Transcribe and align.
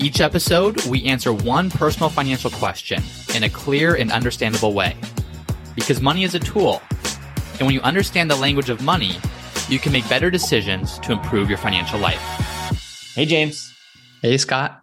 Each 0.00 0.20
episode, 0.20 0.86
we 0.86 1.02
answer 1.06 1.32
one 1.32 1.70
personal 1.70 2.08
financial 2.08 2.52
question 2.52 3.02
in 3.34 3.42
a 3.42 3.50
clear 3.50 3.96
and 3.96 4.12
understandable 4.12 4.72
way. 4.72 4.96
Because 5.74 6.00
money 6.00 6.22
is 6.22 6.36
a 6.36 6.38
tool, 6.38 6.80
and 7.54 7.62
when 7.62 7.72
you 7.72 7.80
understand 7.80 8.30
the 8.30 8.36
language 8.36 8.70
of 8.70 8.80
money, 8.80 9.16
you 9.68 9.80
can 9.80 9.90
make 9.90 10.08
better 10.08 10.30
decisions 10.30 11.00
to 11.00 11.10
improve 11.10 11.48
your 11.48 11.58
financial 11.58 11.98
life. 11.98 12.22
Hey, 13.16 13.26
James. 13.26 13.74
Hey, 14.22 14.36
Scott. 14.36 14.78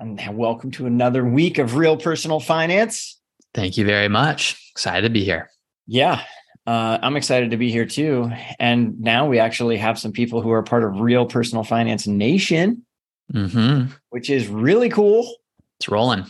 And 0.00 0.18
welcome 0.32 0.70
to 0.70 0.86
another 0.86 1.22
week 1.22 1.58
of 1.58 1.76
Real 1.76 1.98
Personal 1.98 2.40
Finance. 2.40 3.20
Thank 3.52 3.76
you 3.76 3.84
very 3.84 4.08
much. 4.08 4.70
Excited 4.70 5.02
to 5.02 5.12
be 5.12 5.22
here. 5.22 5.50
Yeah, 5.86 6.22
uh, 6.66 6.96
I'm 7.02 7.16
excited 7.16 7.50
to 7.50 7.58
be 7.58 7.70
here 7.70 7.84
too. 7.84 8.32
And 8.58 9.00
now 9.00 9.28
we 9.28 9.38
actually 9.38 9.76
have 9.76 9.98
some 9.98 10.12
people 10.12 10.40
who 10.40 10.50
are 10.50 10.62
part 10.62 10.82
of 10.82 10.98
Real 10.98 11.26
Personal 11.26 11.62
Finance 11.62 12.06
Nation 12.06 12.86
mm-hmm. 13.32 13.92
which 14.10 14.30
is 14.30 14.48
really 14.48 14.88
cool. 14.88 15.30
It's 15.78 15.88
rolling. 15.88 16.26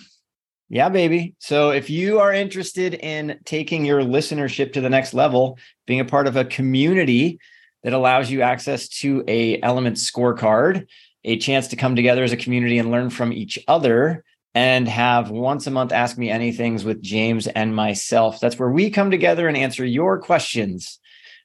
Yeah, 0.69 0.89
baby. 0.89 1.37
So 1.39 1.71
if 1.71 1.89
you 1.89 2.19
are 2.19 2.33
interested 2.33 2.95
in 2.95 3.39
taking 3.45 3.85
your 3.85 4.01
listenership 4.01 4.73
to 4.73 4.81
the 4.81 4.91
next 4.91 5.15
level, 5.15 5.59
being 5.87 6.01
a 6.01 6.05
part 6.05 6.27
of 6.27 6.37
a 6.37 6.45
community 6.45 7.39
that 7.85 7.93
allows 7.93 8.31
you 8.31 8.43
access 8.43 8.89
to 8.89 9.23
a 9.29 9.61
element 9.63 9.97
scorecard, 9.97 10.87
a 11.25 11.39
chance 11.39 11.69
to 11.69 11.77
come 11.77 11.95
together 11.95 12.25
as 12.25 12.33
a 12.33 12.37
community 12.37 12.79
and 12.79 12.91
learn 12.91 13.11
from 13.11 13.33
each 13.33 13.59
other 13.69 14.25
and 14.55 14.89
have 14.89 15.31
once 15.31 15.67
a 15.67 15.71
month 15.71 15.93
ask 15.93 16.19
me 16.19 16.31
anythings 16.31 16.83
with 16.83 17.03
James 17.03 17.47
and 17.47 17.77
myself. 17.77 18.41
That's 18.41 18.59
where 18.59 18.71
we 18.71 18.91
come 18.91 19.11
together 19.11 19.47
and 19.47 19.57
answer 19.57 19.85
your 19.85 20.19
questions 20.19 20.99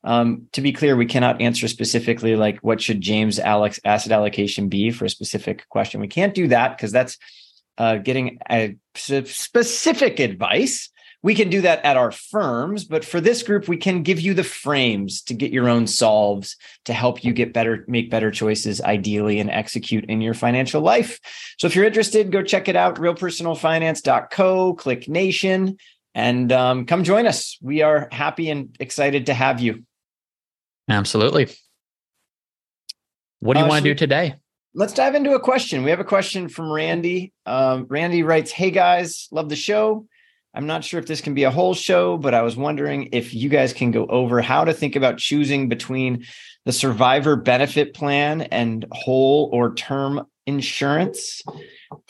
um, 0.03 0.47
to 0.53 0.61
be 0.61 0.73
clear, 0.73 0.95
we 0.95 1.05
cannot 1.05 1.41
answer 1.41 1.67
specifically 1.67 2.35
like 2.35 2.59
what 2.59 2.81
should 2.81 3.01
James 3.01 3.39
Alex 3.39 3.79
asset 3.85 4.11
allocation 4.11 4.67
be 4.67 4.91
for 4.91 5.05
a 5.05 5.09
specific 5.09 5.67
question. 5.69 6.01
We 6.01 6.07
can't 6.07 6.33
do 6.33 6.47
that 6.47 6.75
because 6.75 6.91
that's 6.91 7.17
uh, 7.77 7.97
getting 7.97 8.39
a 8.49 8.75
specific 8.95 10.19
advice. 10.19 10.89
We 11.23 11.35
can 11.35 11.49
do 11.51 11.61
that 11.61 11.85
at 11.85 11.97
our 11.97 12.11
firms, 12.11 12.83
but 12.83 13.05
for 13.05 13.21
this 13.21 13.43
group, 13.43 13.67
we 13.67 13.77
can 13.77 14.01
give 14.01 14.19
you 14.19 14.33
the 14.33 14.43
frames 14.43 15.21
to 15.23 15.35
get 15.35 15.51
your 15.51 15.69
own 15.69 15.85
solves 15.85 16.57
to 16.85 16.93
help 16.93 17.23
you 17.23 17.31
get 17.31 17.53
better, 17.53 17.85
make 17.87 18.09
better 18.09 18.31
choices, 18.31 18.81
ideally, 18.81 19.39
and 19.39 19.51
execute 19.51 20.05
in 20.05 20.19
your 20.21 20.33
financial 20.33 20.81
life. 20.81 21.19
So 21.59 21.67
if 21.67 21.75
you're 21.75 21.85
interested, 21.85 22.31
go 22.31 22.41
check 22.41 22.67
it 22.67 22.75
out, 22.75 22.95
realpersonalfinance.co, 22.95 24.73
click 24.73 25.07
nation, 25.07 25.77
and 26.15 26.51
um, 26.51 26.85
come 26.87 27.03
join 27.03 27.27
us. 27.27 27.55
We 27.61 27.83
are 27.83 28.09
happy 28.11 28.49
and 28.49 28.75
excited 28.79 29.27
to 29.27 29.35
have 29.35 29.59
you. 29.59 29.83
Absolutely. 30.91 31.49
What 33.39 33.55
do 33.55 33.59
you 33.59 33.65
uh, 33.65 33.69
want 33.69 33.83
to 33.83 33.89
do 33.89 33.95
today? 33.95 34.35
Let's 34.73 34.93
dive 34.93 35.15
into 35.15 35.33
a 35.33 35.39
question. 35.39 35.83
We 35.83 35.89
have 35.89 35.99
a 35.99 36.05
question 36.05 36.47
from 36.47 36.71
Randy. 36.71 37.33
Um, 37.45 37.87
Randy 37.89 38.23
writes, 38.23 38.51
Hey 38.51 38.71
guys, 38.71 39.27
love 39.31 39.49
the 39.49 39.55
show. 39.55 40.05
I'm 40.53 40.67
not 40.67 40.83
sure 40.83 40.99
if 40.99 41.07
this 41.07 41.21
can 41.21 41.33
be 41.33 41.43
a 41.43 41.51
whole 41.51 41.73
show, 41.73 42.17
but 42.17 42.33
I 42.33 42.41
was 42.41 42.57
wondering 42.57 43.09
if 43.13 43.33
you 43.33 43.47
guys 43.47 43.73
can 43.73 43.91
go 43.91 44.05
over 44.05 44.41
how 44.41 44.65
to 44.65 44.73
think 44.73 44.95
about 44.95 45.17
choosing 45.17 45.69
between 45.69 46.25
the 46.65 46.73
survivor 46.73 47.35
benefit 47.37 47.93
plan 47.93 48.41
and 48.41 48.85
whole 48.91 49.49
or 49.53 49.73
term 49.73 50.25
insurance. 50.45 51.41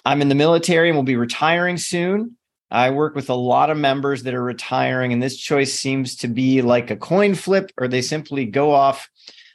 I'm 0.06 0.22
in 0.22 0.30
the 0.30 0.36
military 0.36 0.90
and 0.90 0.96
will 0.96 1.04
be 1.04 1.16
retiring 1.16 1.78
soon. 1.78 2.36
I 2.72 2.90
work 2.92 3.16
with 3.16 3.30
a 3.30 3.36
lot 3.36 3.70
of 3.70 3.78
members 3.78 4.24
that 4.24 4.34
are 4.34 4.44
retiring, 4.44 5.12
and 5.12 5.22
this 5.22 5.38
choice 5.38 5.74
seems 5.74 6.16
to 6.18 6.28
be 6.28 6.62
like 6.62 6.90
a 6.90 6.96
coin 6.96 7.36
flip, 7.36 7.72
or 7.78 7.88
they 7.88 8.02
simply 8.02 8.46
go 8.46 8.72
off 8.72 9.10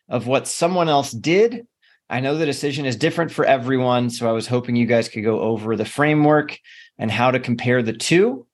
of 0.08 0.26
what 0.26 0.46
someone 0.46 0.88
else 0.88 1.10
did. 1.10 1.66
I 2.08 2.20
know 2.20 2.36
the 2.36 2.46
decision 2.46 2.86
is 2.86 2.94
different 2.94 3.32
for 3.32 3.44
everyone. 3.44 4.10
So 4.10 4.28
I 4.28 4.32
was 4.32 4.46
hoping 4.46 4.76
you 4.76 4.86
guys 4.86 5.08
could 5.08 5.24
go 5.24 5.40
over 5.40 5.74
the 5.74 5.84
framework 5.84 6.58
and 6.98 7.10
how 7.10 7.30
to 7.30 7.40
compare 7.40 7.82
the 7.82 7.92
two. 7.92 8.46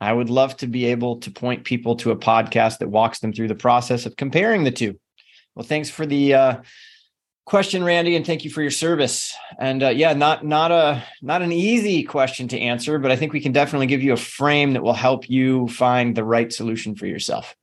I 0.00 0.12
would 0.12 0.30
love 0.30 0.56
to 0.58 0.66
be 0.66 0.86
able 0.86 1.18
to 1.20 1.30
point 1.30 1.64
people 1.64 1.96
to 1.96 2.10
a 2.10 2.16
podcast 2.16 2.78
that 2.78 2.90
walks 2.90 3.20
them 3.20 3.32
through 3.32 3.48
the 3.48 3.54
process 3.54 4.06
of 4.06 4.16
comparing 4.16 4.64
the 4.64 4.70
two. 4.70 4.98
Well, 5.54 5.64
thanks 5.64 5.88
for 5.88 6.04
the 6.04 6.34
uh, 6.34 6.56
question 7.46 7.84
randy 7.84 8.16
and 8.16 8.24
thank 8.24 8.44
you 8.44 8.50
for 8.50 8.62
your 8.62 8.70
service. 8.70 9.34
And 9.58 9.82
uh, 9.82 9.88
yeah 9.90 10.12
not 10.12 10.44
not 10.44 10.72
a 10.72 11.04
not 11.22 11.42
an 11.42 11.52
easy 11.52 12.02
question 12.02 12.48
to 12.48 12.58
answer 12.58 12.98
but 12.98 13.10
i 13.10 13.16
think 13.16 13.32
we 13.32 13.40
can 13.40 13.52
definitely 13.52 13.86
give 13.86 14.02
you 14.02 14.12
a 14.12 14.16
frame 14.16 14.72
that 14.72 14.82
will 14.82 14.94
help 14.94 15.28
you 15.28 15.68
find 15.68 16.16
the 16.16 16.24
right 16.24 16.52
solution 16.52 16.94
for 16.94 17.06
yourself. 17.06 17.54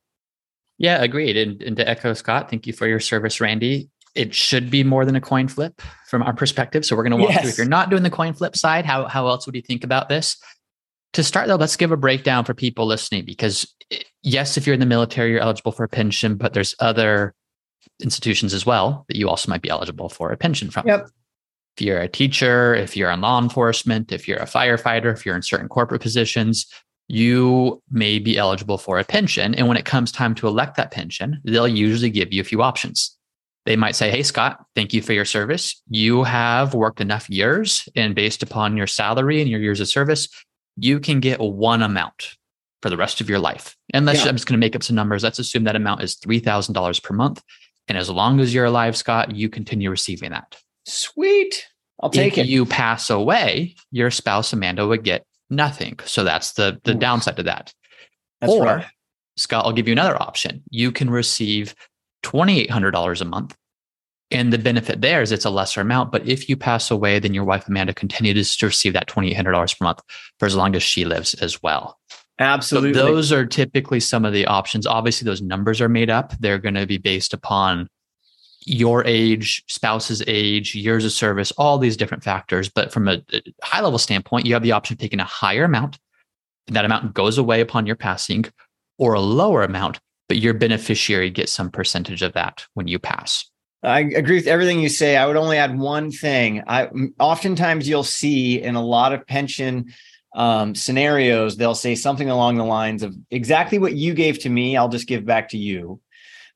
Yeah 0.78 1.02
agreed. 1.02 1.36
And, 1.36 1.62
and 1.62 1.76
to 1.76 1.88
echo 1.88 2.14
scott 2.14 2.50
thank 2.50 2.66
you 2.66 2.72
for 2.72 2.86
your 2.86 3.00
service 3.00 3.40
randy. 3.40 3.88
It 4.14 4.34
should 4.34 4.70
be 4.70 4.84
more 4.84 5.06
than 5.06 5.16
a 5.16 5.22
coin 5.22 5.48
flip 5.48 5.80
from 6.08 6.22
our 6.22 6.34
perspective 6.34 6.84
so 6.84 6.94
we're 6.94 7.02
going 7.02 7.12
to 7.12 7.16
walk 7.16 7.30
yes. 7.30 7.40
through. 7.40 7.50
If 7.50 7.58
you're 7.58 7.66
not 7.66 7.90
doing 7.90 8.02
the 8.02 8.10
coin 8.10 8.34
flip 8.34 8.56
side 8.56 8.86
how, 8.86 9.06
how 9.08 9.26
else 9.26 9.46
would 9.46 9.56
you 9.56 9.62
think 9.62 9.84
about 9.84 10.08
this? 10.08 10.36
To 11.14 11.24
start 11.24 11.48
though 11.48 11.56
let's 11.56 11.76
give 11.76 11.92
a 11.92 11.96
breakdown 11.96 12.44
for 12.44 12.54
people 12.54 12.86
listening 12.86 13.24
because 13.24 13.66
eh, 13.90 13.98
yes 14.22 14.56
if 14.56 14.66
you're 14.66 14.74
in 14.74 14.80
the 14.80 14.86
military 14.86 15.32
you're 15.32 15.40
eligible 15.40 15.72
for 15.72 15.84
a 15.84 15.88
pension 15.88 16.36
but 16.36 16.54
there's 16.54 16.74
other 16.78 17.34
institutions 18.02 18.54
as 18.54 18.66
well 18.66 19.04
that 19.08 19.16
you 19.16 19.28
also 19.28 19.50
might 19.50 19.62
be 19.62 19.70
eligible 19.70 20.08
for 20.08 20.30
a 20.30 20.36
pension 20.36 20.70
from. 20.70 20.86
Yep. 20.86 21.08
If 21.76 21.86
you're 21.86 22.00
a 22.00 22.08
teacher, 22.08 22.74
if 22.74 22.96
you're 22.96 23.10
in 23.10 23.22
law 23.22 23.40
enforcement, 23.40 24.12
if 24.12 24.28
you're 24.28 24.38
a 24.38 24.46
firefighter, 24.46 25.12
if 25.12 25.24
you're 25.24 25.36
in 25.36 25.42
certain 25.42 25.68
corporate 25.68 26.02
positions, 26.02 26.66
you 27.08 27.82
may 27.90 28.18
be 28.18 28.36
eligible 28.36 28.78
for 28.78 28.98
a 28.98 29.04
pension. 29.04 29.54
And 29.54 29.68
when 29.68 29.76
it 29.76 29.84
comes 29.84 30.12
time 30.12 30.34
to 30.36 30.46
elect 30.46 30.76
that 30.76 30.90
pension, 30.90 31.40
they'll 31.44 31.68
usually 31.68 32.10
give 32.10 32.32
you 32.32 32.40
a 32.40 32.44
few 32.44 32.62
options. 32.62 33.16
They 33.64 33.76
might 33.76 33.96
say, 33.96 34.10
Hey, 34.10 34.22
Scott, 34.22 34.64
thank 34.74 34.92
you 34.92 35.02
for 35.02 35.12
your 35.12 35.24
service. 35.24 35.80
You 35.88 36.24
have 36.24 36.74
worked 36.74 37.00
enough 37.00 37.30
years, 37.30 37.88
and 37.94 38.14
based 38.14 38.42
upon 38.42 38.76
your 38.76 38.86
salary 38.86 39.40
and 39.40 39.50
your 39.50 39.60
years 39.60 39.80
of 39.80 39.88
service, 39.88 40.28
you 40.76 40.98
can 41.00 41.20
get 41.20 41.38
one 41.40 41.82
amount 41.82 42.36
for 42.82 42.90
the 42.90 42.96
rest 42.96 43.20
of 43.20 43.30
your 43.30 43.38
life. 43.38 43.76
And 43.94 44.04
let's, 44.04 44.22
yeah. 44.22 44.28
I'm 44.28 44.34
just 44.34 44.46
going 44.46 44.60
to 44.60 44.64
make 44.64 44.74
up 44.74 44.82
some 44.82 44.96
numbers. 44.96 45.22
Let's 45.22 45.38
assume 45.38 45.64
that 45.64 45.76
amount 45.76 46.02
is 46.02 46.16
$3,000 46.16 47.02
per 47.02 47.14
month. 47.14 47.42
And 47.88 47.98
as 47.98 48.08
long 48.08 48.40
as 48.40 48.54
you're 48.54 48.64
alive, 48.64 48.96
Scott, 48.96 49.34
you 49.34 49.48
continue 49.48 49.90
receiving 49.90 50.30
that. 50.30 50.56
Sweet. 50.86 51.66
I'll 52.00 52.10
take 52.10 52.34
if 52.34 52.38
it. 52.38 52.40
If 52.42 52.48
you 52.48 52.66
pass 52.66 53.10
away, 53.10 53.74
your 53.90 54.10
spouse 54.10 54.52
Amanda 54.52 54.86
would 54.86 55.04
get 55.04 55.24
nothing. 55.50 55.98
So 56.04 56.24
that's 56.24 56.52
the 56.52 56.80
the 56.84 56.92
Ooh. 56.92 56.98
downside 56.98 57.36
to 57.36 57.42
that. 57.44 57.72
That's 58.40 58.52
or 58.52 58.64
right. 58.64 58.86
Scott, 59.36 59.64
I'll 59.64 59.72
give 59.72 59.88
you 59.88 59.92
another 59.92 60.20
option. 60.20 60.62
You 60.70 60.92
can 60.92 61.08
receive 61.08 61.74
$2,800 62.24 63.20
a 63.20 63.24
month. 63.24 63.56
And 64.30 64.52
the 64.52 64.58
benefit 64.58 65.00
there 65.00 65.20
is 65.20 65.30
it's 65.30 65.44
a 65.44 65.50
lesser 65.50 65.80
amount. 65.80 66.10
But 66.10 66.26
if 66.26 66.48
you 66.48 66.56
pass 66.56 66.90
away, 66.90 67.18
then 67.18 67.34
your 67.34 67.44
wife 67.44 67.68
Amanda 67.68 67.92
continues 67.94 68.56
to 68.56 68.66
receive 68.66 68.94
that 68.94 69.08
$2,800 69.08 69.78
per 69.78 69.84
month 69.84 70.00
for 70.38 70.46
as 70.46 70.56
long 70.56 70.74
as 70.74 70.82
she 70.82 71.04
lives 71.04 71.34
as 71.34 71.62
well. 71.62 71.98
Absolutely. 72.42 72.94
So 72.94 73.06
those 73.06 73.32
are 73.32 73.46
typically 73.46 74.00
some 74.00 74.24
of 74.24 74.32
the 74.32 74.46
options. 74.46 74.86
Obviously, 74.86 75.24
those 75.24 75.40
numbers 75.40 75.80
are 75.80 75.88
made 75.88 76.10
up. 76.10 76.34
They're 76.40 76.58
going 76.58 76.74
to 76.74 76.86
be 76.86 76.98
based 76.98 77.32
upon 77.32 77.88
your 78.64 79.04
age, 79.06 79.62
spouse's 79.68 80.22
age, 80.26 80.74
years 80.74 81.04
of 81.04 81.12
service, 81.12 81.52
all 81.52 81.78
these 81.78 81.96
different 81.96 82.24
factors. 82.24 82.68
But 82.68 82.92
from 82.92 83.08
a, 83.08 83.22
high 83.62 83.80
level 83.80 83.98
standpoint, 83.98 84.46
you 84.46 84.54
have 84.54 84.62
the 84.62 84.72
option 84.72 84.94
of 84.94 84.98
taking 84.98 85.20
a 85.20 85.24
higher 85.24 85.64
amount. 85.64 85.98
That 86.68 86.84
amount 86.84 87.14
goes 87.14 87.38
away 87.38 87.60
upon 87.60 87.86
your 87.86 87.96
passing, 87.96 88.44
or 88.98 89.14
a 89.14 89.20
lower 89.20 89.62
amount, 89.62 89.98
but 90.28 90.38
your 90.38 90.54
beneficiary 90.54 91.30
gets 91.30 91.52
some 91.52 91.70
percentage 91.70 92.22
of 92.22 92.32
that 92.34 92.66
when 92.74 92.86
you 92.86 92.98
pass. 92.98 93.48
I 93.82 94.00
agree 94.00 94.36
with 94.36 94.46
everything 94.46 94.78
you 94.78 94.88
say. 94.88 95.16
I 95.16 95.26
would 95.26 95.36
only 95.36 95.58
add 95.58 95.76
one 95.76 96.12
thing. 96.12 96.62
I 96.68 96.88
oftentimes 97.18 97.88
you'll 97.88 98.04
see 98.04 98.62
in 98.62 98.76
a 98.76 98.84
lot 98.84 99.12
of 99.12 99.26
pension 99.26 99.92
um, 100.34 100.74
scenarios, 100.74 101.56
they'll 101.56 101.74
say 101.74 101.94
something 101.94 102.30
along 102.30 102.56
the 102.56 102.64
lines 102.64 103.02
of 103.02 103.16
exactly 103.30 103.78
what 103.78 103.94
you 103.94 104.14
gave 104.14 104.38
to 104.40 104.48
me, 104.48 104.76
I'll 104.76 104.88
just 104.88 105.06
give 105.06 105.24
back 105.24 105.50
to 105.50 105.58
you. 105.58 106.00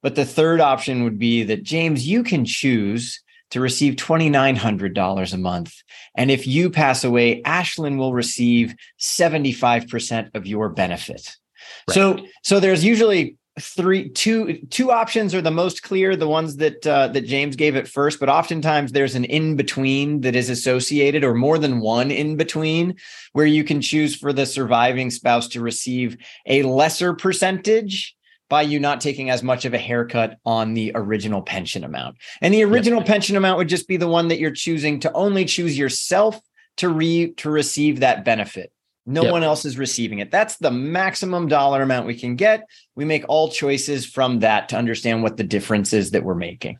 But 0.02 0.14
the 0.14 0.25
third 0.25 0.61
option 0.61 1.05
would 1.05 1.19
be 1.19 1.43
that, 1.44 1.62
James, 1.62 2.06
you 2.06 2.23
can 2.23 2.44
choose 2.44 3.23
to 3.50 3.61
receive 3.61 3.94
$2,900 3.94 5.32
a 5.32 5.37
month. 5.37 5.75
And 6.14 6.31
if 6.31 6.46
you 6.46 6.70
pass 6.70 7.05
away, 7.05 7.43
Ashlyn 7.43 7.96
will 7.96 8.12
receive 8.12 8.75
75% 9.00 10.34
of 10.34 10.46
your 10.46 10.69
benefit. 10.69 11.37
Right. 11.88 11.94
So, 11.94 12.19
so 12.43 12.61
there's 12.61 12.84
usually 12.84 13.37
three 13.58 14.11
two 14.11 14.58
two 14.69 14.91
options 14.91 15.35
are 15.35 15.41
the 15.41 15.50
most 15.50 15.82
clear 15.82 16.14
the 16.14 16.29
ones 16.29 16.56
that 16.56 16.87
uh, 16.87 17.08
that 17.08 17.25
james 17.25 17.56
gave 17.56 17.75
at 17.75 17.88
first 17.88 18.20
but 18.20 18.29
oftentimes 18.29 18.93
there's 18.93 19.14
an 19.14 19.25
in 19.25 19.56
between 19.56 20.20
that 20.20 20.37
is 20.37 20.50
associated 20.50 21.25
or 21.25 21.32
more 21.32 21.58
than 21.58 21.81
one 21.81 22.11
in 22.11 22.37
between 22.37 22.94
where 23.32 23.47
you 23.47 23.64
can 23.64 23.81
choose 23.81 24.14
for 24.14 24.31
the 24.31 24.44
surviving 24.44 25.11
spouse 25.11 25.49
to 25.49 25.62
receive 25.62 26.19
a 26.44 26.62
lesser 26.64 27.14
percentage 27.14 28.14
by 28.50 28.61
you 28.61 28.79
not 28.79 29.00
taking 29.00 29.31
as 29.31 29.43
much 29.43 29.64
of 29.64 29.73
a 29.73 29.79
haircut 29.79 30.37
on 30.44 30.75
the 30.75 30.93
original 30.94 31.41
pension 31.41 31.82
amount 31.82 32.17
and 32.43 32.52
the 32.52 32.62
original 32.62 33.00
yep. 33.00 33.09
pension 33.09 33.37
amount 33.37 33.56
would 33.56 33.69
just 33.69 33.88
be 33.88 33.97
the 33.97 34.06
one 34.06 34.29
that 34.29 34.38
you're 34.38 34.50
choosing 34.50 35.00
to 35.00 35.11
only 35.14 35.47
choose 35.47 35.79
yourself 35.79 36.38
to 36.76 36.91
re 36.91 37.32
to 37.32 37.49
receive 37.49 38.00
that 38.00 38.23
benefit 38.23 38.70
no 39.06 39.23
yep. 39.23 39.32
one 39.32 39.43
else 39.44 39.64
is 39.64 39.79
receiving 39.79 40.19
it. 40.19 40.31
That's 40.31 40.56
the 40.56 40.70
maximum 40.70 41.47
dollar 41.49 41.82
amount 41.82 42.06
we 42.06 42.19
can 42.19 42.35
get. 42.37 42.69
We 42.97 43.05
make 43.05 43.25
all 43.29 43.50
choices 43.50 44.05
from 44.05 44.41
that 44.41 44.69
to 44.70 44.76
understand 44.76 45.23
what 45.23 45.37
the 45.37 45.44
difference 45.44 45.93
is 45.93 46.11
that 46.11 46.25
we're 46.25 46.35
making. 46.35 46.79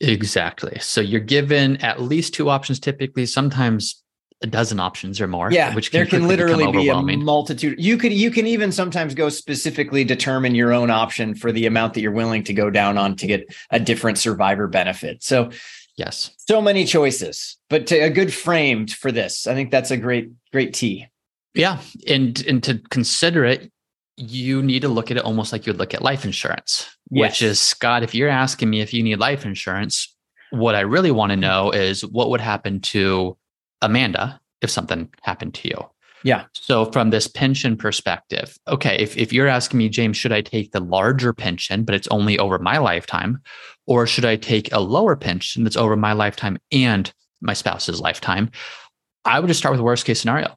Exactly. 0.00 0.78
So 0.80 1.00
you're 1.00 1.20
given 1.20 1.76
at 1.78 2.02
least 2.02 2.34
two 2.34 2.50
options 2.50 2.80
typically, 2.80 3.26
sometimes 3.26 4.02
a 4.42 4.46
dozen 4.46 4.78
options 4.78 5.20
or 5.20 5.26
more. 5.26 5.50
Yeah, 5.50 5.74
which 5.74 5.90
can 5.90 5.98
there 5.98 6.06
can 6.06 6.28
literally 6.28 6.70
be 6.70 6.88
a 6.88 7.00
multitude. 7.00 7.80
You 7.82 7.96
could 7.96 8.12
you 8.12 8.30
can 8.30 8.46
even 8.46 8.70
sometimes 8.72 9.14
go 9.14 9.28
specifically 9.28 10.04
determine 10.04 10.54
your 10.54 10.72
own 10.72 10.90
option 10.90 11.34
for 11.34 11.52
the 11.52 11.66
amount 11.66 11.94
that 11.94 12.02
you're 12.02 12.12
willing 12.12 12.44
to 12.44 12.52
go 12.52 12.68
down 12.68 12.98
on 12.98 13.16
to 13.16 13.26
get 13.26 13.46
a 13.70 13.80
different 13.80 14.18
survivor 14.18 14.68
benefit. 14.68 15.22
So 15.22 15.50
yes, 15.96 16.32
so 16.36 16.60
many 16.60 16.84
choices, 16.84 17.56
but 17.70 17.90
a 17.92 18.10
good 18.10 18.32
framed 18.32 18.92
for 18.92 19.10
this. 19.10 19.46
I 19.46 19.54
think 19.54 19.70
that's 19.70 19.90
a 19.90 19.96
great 19.96 20.30
great 20.52 20.74
T. 20.74 21.06
Yeah, 21.56 21.80
and 22.06 22.44
and 22.46 22.62
to 22.64 22.78
consider 22.90 23.44
it, 23.44 23.72
you 24.16 24.62
need 24.62 24.82
to 24.82 24.88
look 24.88 25.10
at 25.10 25.16
it 25.16 25.24
almost 25.24 25.52
like 25.52 25.66
you 25.66 25.72
would 25.72 25.78
look 25.78 25.94
at 25.94 26.02
life 26.02 26.24
insurance, 26.24 26.88
yes. 27.10 27.20
which 27.20 27.42
is 27.42 27.60
Scott. 27.60 28.02
If 28.02 28.14
you're 28.14 28.28
asking 28.28 28.70
me 28.70 28.80
if 28.80 28.92
you 28.94 29.02
need 29.02 29.18
life 29.18 29.44
insurance, 29.44 30.14
what 30.50 30.74
I 30.74 30.80
really 30.80 31.10
want 31.10 31.30
to 31.30 31.34
mm-hmm. 31.34 31.40
know 31.42 31.70
is 31.70 32.04
what 32.04 32.30
would 32.30 32.40
happen 32.40 32.80
to 32.80 33.36
Amanda 33.82 34.40
if 34.62 34.70
something 34.70 35.08
happened 35.22 35.54
to 35.54 35.68
you. 35.68 35.90
Yeah. 36.22 36.46
So 36.54 36.86
from 36.86 37.10
this 37.10 37.28
pension 37.28 37.76
perspective, 37.76 38.58
okay, 38.66 38.96
if, 38.98 39.16
if 39.16 39.32
you're 39.32 39.46
asking 39.46 39.78
me, 39.78 39.88
James, 39.88 40.16
should 40.16 40.32
I 40.32 40.40
take 40.40 40.72
the 40.72 40.80
larger 40.80 41.32
pension, 41.32 41.84
but 41.84 41.94
it's 41.94 42.08
only 42.08 42.38
over 42.38 42.58
my 42.58 42.78
lifetime, 42.78 43.40
or 43.86 44.06
should 44.06 44.24
I 44.24 44.36
take 44.36 44.72
a 44.72 44.80
lower 44.80 45.14
pension 45.14 45.62
that's 45.62 45.76
over 45.76 45.94
my 45.94 46.14
lifetime 46.14 46.58
and 46.72 47.12
my 47.40 47.52
spouse's 47.52 48.00
lifetime? 48.00 48.50
I 49.24 49.38
would 49.38 49.48
just 49.48 49.60
start 49.60 49.72
with 49.72 49.80
worst 49.80 50.04
case 50.04 50.20
scenario. 50.20 50.56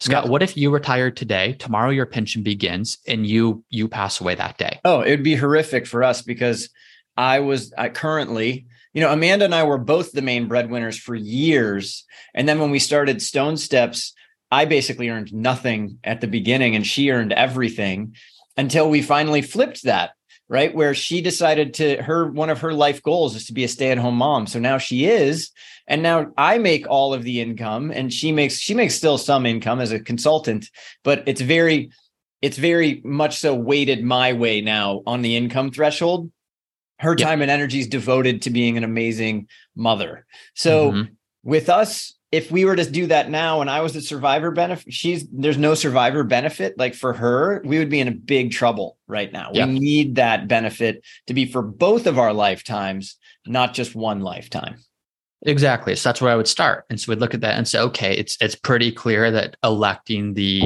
Scott, 0.00 0.24
yeah. 0.24 0.30
what 0.30 0.42
if 0.42 0.56
you 0.56 0.70
retire 0.70 1.10
today? 1.10 1.52
Tomorrow 1.54 1.90
your 1.90 2.06
pension 2.06 2.42
begins 2.42 2.98
and 3.06 3.26
you 3.26 3.64
you 3.68 3.86
pass 3.86 4.20
away 4.20 4.34
that 4.34 4.56
day. 4.56 4.80
Oh, 4.84 5.02
it 5.02 5.10
would 5.10 5.22
be 5.22 5.36
horrific 5.36 5.86
for 5.86 6.02
us 6.02 6.22
because 6.22 6.70
I 7.16 7.40
was 7.40 7.72
I 7.76 7.90
currently, 7.90 8.66
you 8.94 9.02
know, 9.02 9.12
Amanda 9.12 9.44
and 9.44 9.54
I 9.54 9.64
were 9.64 9.78
both 9.78 10.12
the 10.12 10.22
main 10.22 10.48
breadwinners 10.48 10.98
for 10.98 11.14
years. 11.14 12.04
And 12.34 12.48
then 12.48 12.58
when 12.58 12.70
we 12.70 12.78
started 12.78 13.20
Stone 13.20 13.58
Steps, 13.58 14.14
I 14.50 14.64
basically 14.64 15.10
earned 15.10 15.32
nothing 15.34 15.98
at 16.02 16.20
the 16.20 16.26
beginning 16.26 16.74
and 16.74 16.86
she 16.86 17.10
earned 17.10 17.32
everything 17.32 18.16
until 18.56 18.88
we 18.88 19.02
finally 19.02 19.42
flipped 19.42 19.84
that 19.84 20.12
right? 20.50 20.74
Where 20.74 20.94
she 20.94 21.22
decided 21.22 21.72
to 21.74 22.02
her 22.02 22.30
one 22.30 22.50
of 22.50 22.60
her 22.60 22.74
life 22.74 23.02
goals 23.02 23.36
is 23.36 23.46
to 23.46 23.54
be 23.54 23.64
a 23.64 23.68
stay-at-home 23.68 24.16
mom. 24.16 24.46
So 24.46 24.58
now 24.58 24.76
she 24.76 25.06
is 25.06 25.50
and 25.86 26.02
now 26.02 26.30
i 26.36 26.58
make 26.58 26.86
all 26.88 27.14
of 27.14 27.24
the 27.24 27.40
income 27.40 27.90
and 27.90 28.12
she 28.12 28.30
makes 28.30 28.58
she 28.58 28.74
makes 28.74 28.94
still 28.94 29.16
some 29.16 29.46
income 29.46 29.80
as 29.80 29.90
a 29.90 29.98
consultant 29.98 30.70
but 31.02 31.24
it's 31.26 31.40
very 31.40 31.90
it's 32.42 32.56
very 32.56 33.00
much 33.04 33.38
so 33.38 33.54
weighted 33.54 34.02
my 34.02 34.32
way 34.32 34.60
now 34.60 35.02
on 35.06 35.22
the 35.22 35.36
income 35.36 35.70
threshold. 35.70 36.30
Her 36.98 37.16
time 37.16 37.40
and 37.42 37.50
energy 37.50 37.80
is 37.80 37.86
devoted 37.86 38.42
to 38.42 38.50
being 38.50 38.76
an 38.76 38.84
amazing 38.84 39.48
mother. 39.74 40.26
So 40.54 40.92
mm-hmm. 40.92 41.12
with 41.42 41.68
us 41.68 42.14
if 42.32 42.50
we 42.50 42.64
were 42.64 42.76
to 42.76 42.88
do 42.88 43.06
that 43.08 43.28
now 43.28 43.60
and 43.60 43.68
I 43.68 43.80
was 43.80 43.92
the 43.92 44.00
survivor 44.00 44.50
benefit, 44.50 44.92
she's 44.92 45.26
there's 45.32 45.58
no 45.58 45.74
survivor 45.74 46.22
benefit. 46.22 46.78
Like 46.78 46.94
for 46.94 47.12
her, 47.12 47.60
we 47.64 47.78
would 47.78 47.90
be 47.90 48.00
in 48.00 48.08
a 48.08 48.12
big 48.12 48.52
trouble 48.52 48.98
right 49.08 49.32
now. 49.32 49.50
We 49.52 49.64
need 49.64 50.14
that 50.14 50.46
benefit 50.46 51.04
to 51.26 51.34
be 51.34 51.46
for 51.46 51.62
both 51.62 52.06
of 52.06 52.18
our 52.18 52.32
lifetimes, 52.32 53.16
not 53.46 53.74
just 53.74 53.94
one 53.94 54.20
lifetime. 54.20 54.76
Exactly. 55.42 55.96
So 55.96 56.08
that's 56.08 56.20
where 56.20 56.32
I 56.32 56.36
would 56.36 56.46
start. 56.46 56.84
And 56.90 57.00
so 57.00 57.10
we'd 57.10 57.18
look 57.18 57.34
at 57.34 57.40
that 57.40 57.56
and 57.56 57.66
say, 57.66 57.80
okay, 57.80 58.16
it's 58.16 58.36
it's 58.40 58.54
pretty 58.54 58.92
clear 58.92 59.30
that 59.32 59.56
electing 59.64 60.34
the 60.34 60.62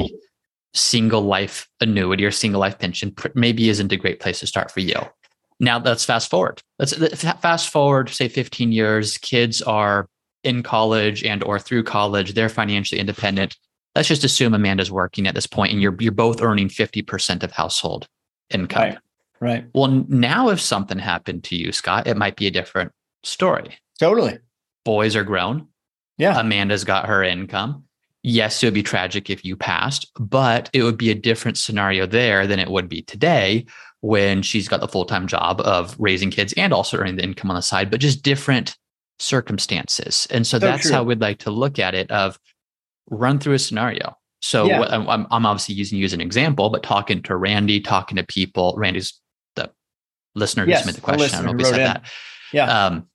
single 0.74 1.22
life 1.22 1.68
annuity 1.80 2.24
or 2.24 2.30
single 2.30 2.60
life 2.60 2.78
pension 2.78 3.14
maybe 3.34 3.68
isn't 3.68 3.92
a 3.92 3.96
great 3.96 4.20
place 4.20 4.40
to 4.40 4.46
start 4.46 4.70
for 4.70 4.80
you. 4.80 4.96
Now 5.60 5.78
let's 5.78 6.04
fast 6.04 6.28
forward. 6.28 6.60
Let's 6.78 6.94
fast 7.22 7.70
forward, 7.70 8.10
say 8.10 8.28
15 8.28 8.72
years. 8.72 9.16
Kids 9.18 9.62
are 9.62 10.08
in 10.44 10.62
college 10.62 11.24
and 11.24 11.42
or 11.44 11.58
through 11.58 11.84
college, 11.84 12.34
they're 12.34 12.48
financially 12.48 13.00
independent. 13.00 13.56
Let's 13.94 14.08
just 14.08 14.24
assume 14.24 14.54
Amanda's 14.54 14.90
working 14.90 15.26
at 15.26 15.34
this 15.34 15.46
point 15.46 15.72
and 15.72 15.80
you're 15.80 15.96
you're 16.00 16.12
both 16.12 16.42
earning 16.42 16.68
50% 16.68 17.42
of 17.42 17.52
household 17.52 18.08
income. 18.50 18.82
Right. 18.82 18.98
Right. 19.40 19.66
Well, 19.74 20.04
now 20.08 20.48
if 20.48 20.60
something 20.60 20.98
happened 20.98 21.44
to 21.44 21.56
you, 21.56 21.72
Scott, 21.72 22.06
it 22.06 22.16
might 22.16 22.36
be 22.36 22.46
a 22.46 22.50
different 22.50 22.92
story. 23.24 23.76
Totally. 23.98 24.38
Boys 24.84 25.16
are 25.16 25.24
grown. 25.24 25.68
Yeah. 26.18 26.38
Amanda's 26.38 26.84
got 26.84 27.06
her 27.06 27.22
income. 27.22 27.84
Yes, 28.22 28.62
it 28.62 28.66
would 28.66 28.74
be 28.74 28.82
tragic 28.82 29.28
if 29.28 29.44
you 29.44 29.54
passed, 29.54 30.10
but 30.18 30.70
it 30.72 30.82
would 30.82 30.96
be 30.96 31.10
a 31.10 31.14
different 31.14 31.58
scenario 31.58 32.06
there 32.06 32.46
than 32.46 32.58
it 32.58 32.70
would 32.70 32.88
be 32.88 33.02
today 33.02 33.66
when 34.00 34.40
she's 34.40 34.68
got 34.68 34.80
the 34.80 34.88
full 34.88 35.04
time 35.04 35.26
job 35.26 35.60
of 35.60 35.94
raising 35.98 36.30
kids 36.30 36.54
and 36.56 36.72
also 36.72 36.96
earning 36.96 37.16
the 37.16 37.24
income 37.24 37.50
on 37.50 37.56
the 37.56 37.62
side, 37.62 37.90
but 37.90 38.00
just 38.00 38.22
different 38.22 38.76
circumstances. 39.18 40.26
And 40.30 40.46
so, 40.46 40.58
so 40.58 40.66
that's 40.66 40.82
true. 40.82 40.92
how 40.92 41.02
we'd 41.04 41.20
like 41.20 41.38
to 41.40 41.50
look 41.50 41.78
at 41.78 41.94
it 41.94 42.10
of 42.10 42.38
run 43.10 43.38
through 43.38 43.54
a 43.54 43.58
scenario. 43.58 44.16
So 44.40 44.66
yeah. 44.66 44.82
I'm, 44.82 45.26
I'm 45.30 45.46
obviously 45.46 45.74
using 45.74 45.98
you 45.98 46.04
as 46.04 46.12
an 46.12 46.20
example, 46.20 46.68
but 46.68 46.82
talking 46.82 47.22
to 47.22 47.36
Randy, 47.36 47.80
talking 47.80 48.16
to 48.16 48.24
people, 48.24 48.74
Randy's 48.76 49.18
the 49.56 49.70
listener 50.34 50.64
who 50.64 50.70
yes, 50.70 50.80
submitted 50.80 51.00
the 51.00 51.04
question. 51.04 51.38
I 51.38 51.42
don't 51.42 51.56
know 51.56 51.60
if 51.62 51.66
he 51.66 51.72
said 51.72 51.80
in. 51.80 51.86
that. 51.86 52.02
Yeah. 52.52 52.86
Um, 52.86 53.08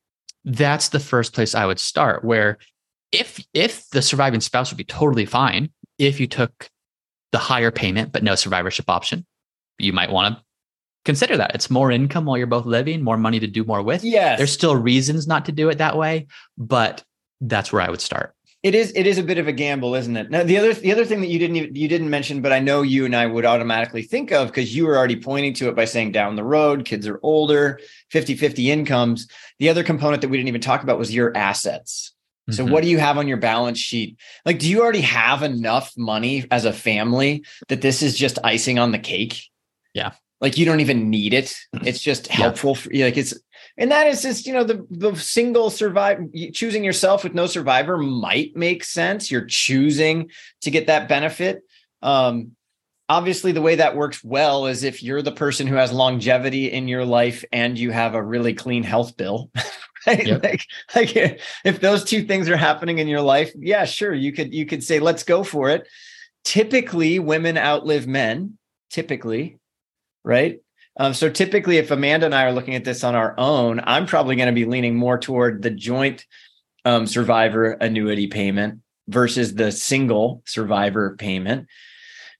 that's 0.45 0.89
the 0.89 0.99
first 0.99 1.33
place 1.33 1.53
I 1.53 1.65
would 1.65 1.79
start 1.79 2.23
where 2.23 2.57
if 3.11 3.43
if 3.53 3.87
the 3.89 4.01
surviving 4.01 4.41
spouse 4.41 4.71
would 4.71 4.77
be 4.77 4.83
totally 4.83 5.25
fine 5.25 5.69
if 5.97 6.19
you 6.19 6.27
took 6.27 6.69
the 7.31 7.37
higher 7.37 7.71
payment 7.71 8.11
but 8.11 8.23
no 8.23 8.35
survivorship 8.35 8.89
option, 8.89 9.25
you 9.77 9.93
might 9.93 10.11
want 10.11 10.35
to 10.35 10.43
consider 11.05 11.37
that 11.37 11.55
it's 11.55 11.69
more 11.69 11.91
income 11.91 12.25
while 12.25 12.37
you're 12.37 12.47
both 12.47 12.65
living, 12.65 13.03
more 13.03 13.17
money 13.17 13.39
to 13.39 13.47
do 13.47 13.63
more 13.63 13.81
with. 13.81 14.03
Yes. 14.03 14.37
There's 14.37 14.51
still 14.51 14.75
reasons 14.75 15.27
not 15.27 15.45
to 15.45 15.51
do 15.51 15.69
it 15.69 15.77
that 15.77 15.97
way, 15.97 16.27
but 16.57 17.03
that's 17.41 17.71
where 17.71 17.81
I 17.81 17.89
would 17.89 18.01
start. 18.01 18.35
It 18.61 18.75
is 18.75 18.91
it 18.93 19.07
is 19.07 19.17
a 19.17 19.23
bit 19.23 19.37
of 19.37 19.47
a 19.47 19.53
gamble, 19.53 19.95
isn't 19.95 20.17
it? 20.17 20.29
Now 20.29 20.43
the 20.43 20.57
other 20.57 20.73
the 20.73 20.91
other 20.91 21.05
thing 21.05 21.21
that 21.21 21.27
you 21.27 21.39
didn't 21.39 21.55
even, 21.55 21.75
you 21.75 21.87
didn't 21.87 22.09
mention, 22.09 22.41
but 22.41 22.51
I 22.51 22.59
know 22.59 22.81
you 22.81 23.05
and 23.05 23.15
I 23.15 23.25
would 23.25 23.45
automatically 23.45 24.01
think 24.01 24.33
of 24.33 24.49
because 24.49 24.75
you 24.75 24.85
were 24.85 24.97
already 24.97 25.15
pointing 25.15 25.53
to 25.55 25.69
it 25.69 25.77
by 25.77 25.85
saying 25.85 26.11
down 26.11 26.35
the 26.35 26.43
road, 26.43 26.83
kids 26.83 27.07
are 27.07 27.21
older, 27.23 27.79
50-50 28.11 28.65
incomes. 28.65 29.29
The 29.59 29.69
other 29.69 29.81
component 29.81 30.21
that 30.21 30.27
we 30.27 30.35
didn't 30.35 30.49
even 30.49 30.59
talk 30.59 30.83
about 30.83 30.99
was 30.99 31.15
your 31.15 31.35
assets. 31.37 32.13
So 32.49 32.63
mm-hmm. 32.63 32.73
what 32.73 32.83
do 32.83 32.89
you 32.89 32.97
have 32.97 33.17
on 33.17 33.27
your 33.27 33.37
balance 33.37 33.77
sheet? 33.77 34.17
Like, 34.43 34.57
do 34.57 34.67
you 34.67 34.81
already 34.81 35.01
have 35.01 35.43
enough 35.43 35.93
money 35.95 36.45
as 36.49 36.65
a 36.65 36.73
family 36.73 37.45
that 37.67 37.81
this 37.81 38.01
is 38.01 38.17
just 38.17 38.39
icing 38.43 38.77
on 38.77 38.91
the 38.91 38.99
cake? 38.99 39.43
Yeah 39.93 40.13
like 40.41 40.57
you 40.57 40.65
don't 40.65 40.79
even 40.79 41.09
need 41.09 41.33
it 41.33 41.55
it's 41.83 42.01
just 42.01 42.27
helpful 42.27 42.71
yeah. 42.71 42.75
for 42.75 42.93
you 42.93 43.05
like 43.05 43.17
it's 43.17 43.33
and 43.77 43.91
that 43.91 44.07
is 44.07 44.21
just 44.21 44.45
you 44.45 44.53
know 44.53 44.63
the 44.63 44.85
the 44.89 45.15
single 45.15 45.69
survive 45.69 46.19
choosing 46.53 46.83
yourself 46.83 47.23
with 47.23 47.33
no 47.33 47.45
survivor 47.45 47.97
might 47.97 48.55
make 48.55 48.83
sense 48.83 49.31
you're 49.31 49.45
choosing 49.45 50.29
to 50.61 50.71
get 50.71 50.87
that 50.87 51.07
benefit 51.07 51.63
um 52.01 52.51
obviously 53.07 53.51
the 53.51 53.61
way 53.61 53.75
that 53.75 53.95
works 53.95 54.23
well 54.23 54.67
is 54.67 54.83
if 54.83 55.01
you're 55.01 55.21
the 55.21 55.31
person 55.31 55.65
who 55.65 55.75
has 55.75 55.91
longevity 55.91 56.71
in 56.71 56.87
your 56.87 57.05
life 57.05 57.43
and 57.51 57.77
you 57.77 57.91
have 57.91 58.13
a 58.13 58.23
really 58.23 58.53
clean 58.53 58.83
health 58.83 59.17
bill 59.17 59.49
right? 60.07 60.27
yep. 60.27 60.43
like, 60.43 60.63
like 60.95 61.41
if 61.65 61.79
those 61.79 62.03
two 62.03 62.23
things 62.23 62.47
are 62.47 62.57
happening 62.57 62.99
in 62.99 63.07
your 63.07 63.21
life 63.21 63.51
yeah 63.57 63.85
sure 63.85 64.13
you 64.13 64.31
could 64.31 64.53
you 64.53 64.65
could 64.65 64.83
say 64.83 64.99
let's 64.99 65.23
go 65.23 65.43
for 65.43 65.69
it 65.69 65.87
typically 66.43 67.19
women 67.19 67.57
outlive 67.57 68.07
men 68.07 68.57
typically 68.89 69.57
right? 70.23 70.59
Um, 70.99 71.13
so 71.13 71.29
typically, 71.29 71.77
if 71.77 71.91
Amanda 71.91 72.25
and 72.25 72.35
I 72.35 72.45
are 72.45 72.51
looking 72.51 72.75
at 72.75 72.83
this 72.83 73.03
on 73.03 73.15
our 73.15 73.33
own, 73.37 73.81
I'm 73.83 74.05
probably 74.05 74.35
going 74.35 74.47
to 74.47 74.53
be 74.53 74.65
leaning 74.65 74.95
more 74.95 75.17
toward 75.17 75.61
the 75.61 75.69
joint 75.69 76.25
um, 76.83 77.07
survivor 77.07 77.71
annuity 77.71 78.27
payment 78.27 78.81
versus 79.07 79.55
the 79.55 79.71
single 79.71 80.43
survivor 80.45 81.15
payment. 81.15 81.67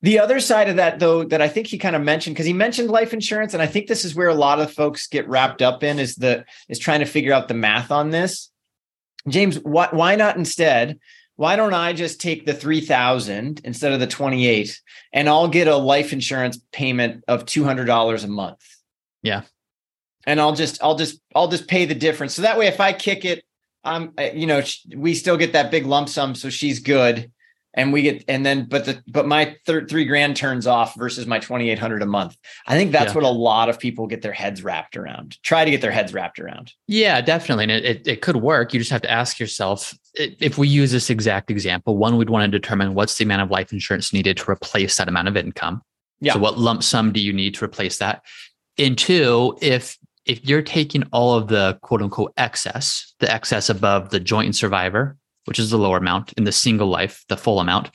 The 0.02 0.20
other 0.20 0.40
side 0.40 0.70
of 0.70 0.78
that, 0.78 1.00
though, 1.00 1.26
that 1.26 1.42
I 1.42 1.50
think 1.50 1.68
he 1.68 1.78
kind 1.78 1.96
of 1.96 2.02
mentioned, 2.02 2.36
because 2.36 2.46
he 2.46 2.54
mentioned 2.54 2.90
life 2.90 3.14
insurance, 3.14 3.54
and 3.54 3.62
I 3.62 3.68
think 3.68 3.88
this 3.88 4.06
is 4.06 4.16
where 4.16 4.30
a 4.30 4.36
lot 4.36 4.60
of 4.60 4.72
folks 4.72 5.08
get 5.08 5.28
wrapped 5.28 5.62
up 5.62 5.84
in 5.84 6.00
is 6.00 6.16
the 6.16 6.46
is 6.70 6.80
trying 6.80 7.02
to 7.02 7.06
figure 7.06 7.34
out 7.34 7.48
the 7.48 7.54
math 7.54 7.92
on 7.92 8.10
this. 8.10 8.50
James, 9.28 9.58
why, 9.60 9.90
why 9.92 10.16
not 10.16 10.38
instead 10.38 11.00
why 11.40 11.56
don't 11.56 11.74
I 11.74 11.94
just 11.94 12.20
take 12.20 12.46
the 12.46 12.54
3000 12.54 13.62
instead 13.64 13.94
of 13.94 14.02
the 14.02 14.08
28 14.08 14.78
and 15.14 15.30
I'll 15.30 15.48
get 15.48 15.70
a 15.70 15.78
life 15.78 16.12
insurance 16.12 16.60
payment 16.74 17.24
of 17.30 17.46
$200 17.46 18.24
a 18.26 18.28
month. 18.28 18.60
Yeah. 19.24 19.44
And 20.28 20.42
I'll 20.42 20.54
just 20.54 20.84
I'll 20.84 20.98
just 20.98 21.22
I'll 21.34 21.48
just 21.48 21.70
pay 21.70 21.86
the 21.86 21.96
difference. 21.96 22.34
So 22.34 22.42
that 22.42 22.58
way 22.58 22.68
if 22.68 22.82
I 22.82 22.92
kick 22.92 23.24
it 23.24 23.46
um, 23.86 24.12
I'm 24.18 24.38
you 24.38 24.48
know 24.48 24.62
we 24.94 25.16
still 25.16 25.38
get 25.38 25.54
that 25.54 25.72
big 25.72 25.86
lump 25.86 26.10
sum 26.10 26.36
so 26.36 26.50
she's 26.50 26.80
good 26.80 27.32
and 27.80 27.94
we 27.94 28.02
get 28.02 28.26
and 28.28 28.46
then 28.46 28.66
but 28.66 28.84
the 28.84 29.02
but 29.08 29.26
my 29.26 29.56
third 29.66 29.90
three 29.90 30.04
grand 30.04 30.36
turns 30.36 30.68
off 30.68 30.96
versus 30.96 31.26
my 31.26 31.40
2800 31.40 32.02
a 32.02 32.06
month. 32.06 32.38
I 32.68 32.76
think 32.76 32.92
that's 32.92 33.12
yeah. 33.12 33.16
what 33.16 33.24
a 33.24 33.30
lot 33.30 33.70
of 33.70 33.80
people 33.80 34.06
get 34.06 34.22
their 34.22 34.34
heads 34.34 34.64
wrapped 34.64 34.98
around 34.98 35.42
try 35.44 35.64
to 35.64 35.72
get 35.72 35.82
their 35.82 35.92
heads 35.92 36.14
wrapped 36.14 36.40
around. 36.40 36.74
Yeah 36.88 37.22
definitely. 37.22 37.64
And 37.64 37.72
it, 37.72 37.86
it, 37.86 38.08
it 38.08 38.22
could 38.22 38.36
work. 38.36 38.74
You 38.74 38.80
just 38.82 38.92
have 38.92 39.02
to 39.04 39.12
ask 39.12 39.40
yourself 39.40 39.98
if 40.16 40.58
we 40.58 40.68
use 40.68 40.92
this 40.92 41.10
exact 41.10 41.50
example 41.50 41.98
one 41.98 42.18
we'd 42.18 42.30
want 42.30 42.52
to 42.52 42.60
determine 42.60 42.96
what's 42.96 43.18
the 43.18 43.24
amount 43.24 43.44
of 43.44 43.50
life 43.50 43.72
insurance 43.72 44.12
needed 44.12 44.36
to 44.38 44.52
replace 44.52 44.98
that 44.98 45.08
amount 45.08 45.30
of 45.30 45.38
income. 45.38 45.82
Yeah. 46.20 46.34
so 46.34 46.40
what 46.40 46.58
lump 46.58 46.84
sum 46.84 47.14
do 47.14 47.22
you 47.22 47.32
need 47.32 47.56
to 47.56 47.64
replace 47.64 47.98
that? 48.00 48.24
And 48.78 48.98
two 48.98 49.58
if 49.62 49.98
if 50.26 50.46
you're 50.46 50.62
taking 50.62 51.04
all 51.14 51.34
of 51.34 51.48
the 51.48 51.80
quote 51.82 52.02
unquote 52.02 52.34
excess 52.36 53.14
the 53.20 53.32
excess 53.32 53.70
above 53.70 54.10
the 54.10 54.20
joint 54.20 54.54
survivor 54.54 55.18
which 55.50 55.58
is 55.58 55.72
the 55.72 55.80
lower 55.80 55.98
amount, 55.98 56.32
in 56.34 56.44
the 56.44 56.52
single 56.52 56.88
life, 56.88 57.26
the 57.28 57.36
full 57.36 57.60
amount, 57.60 57.90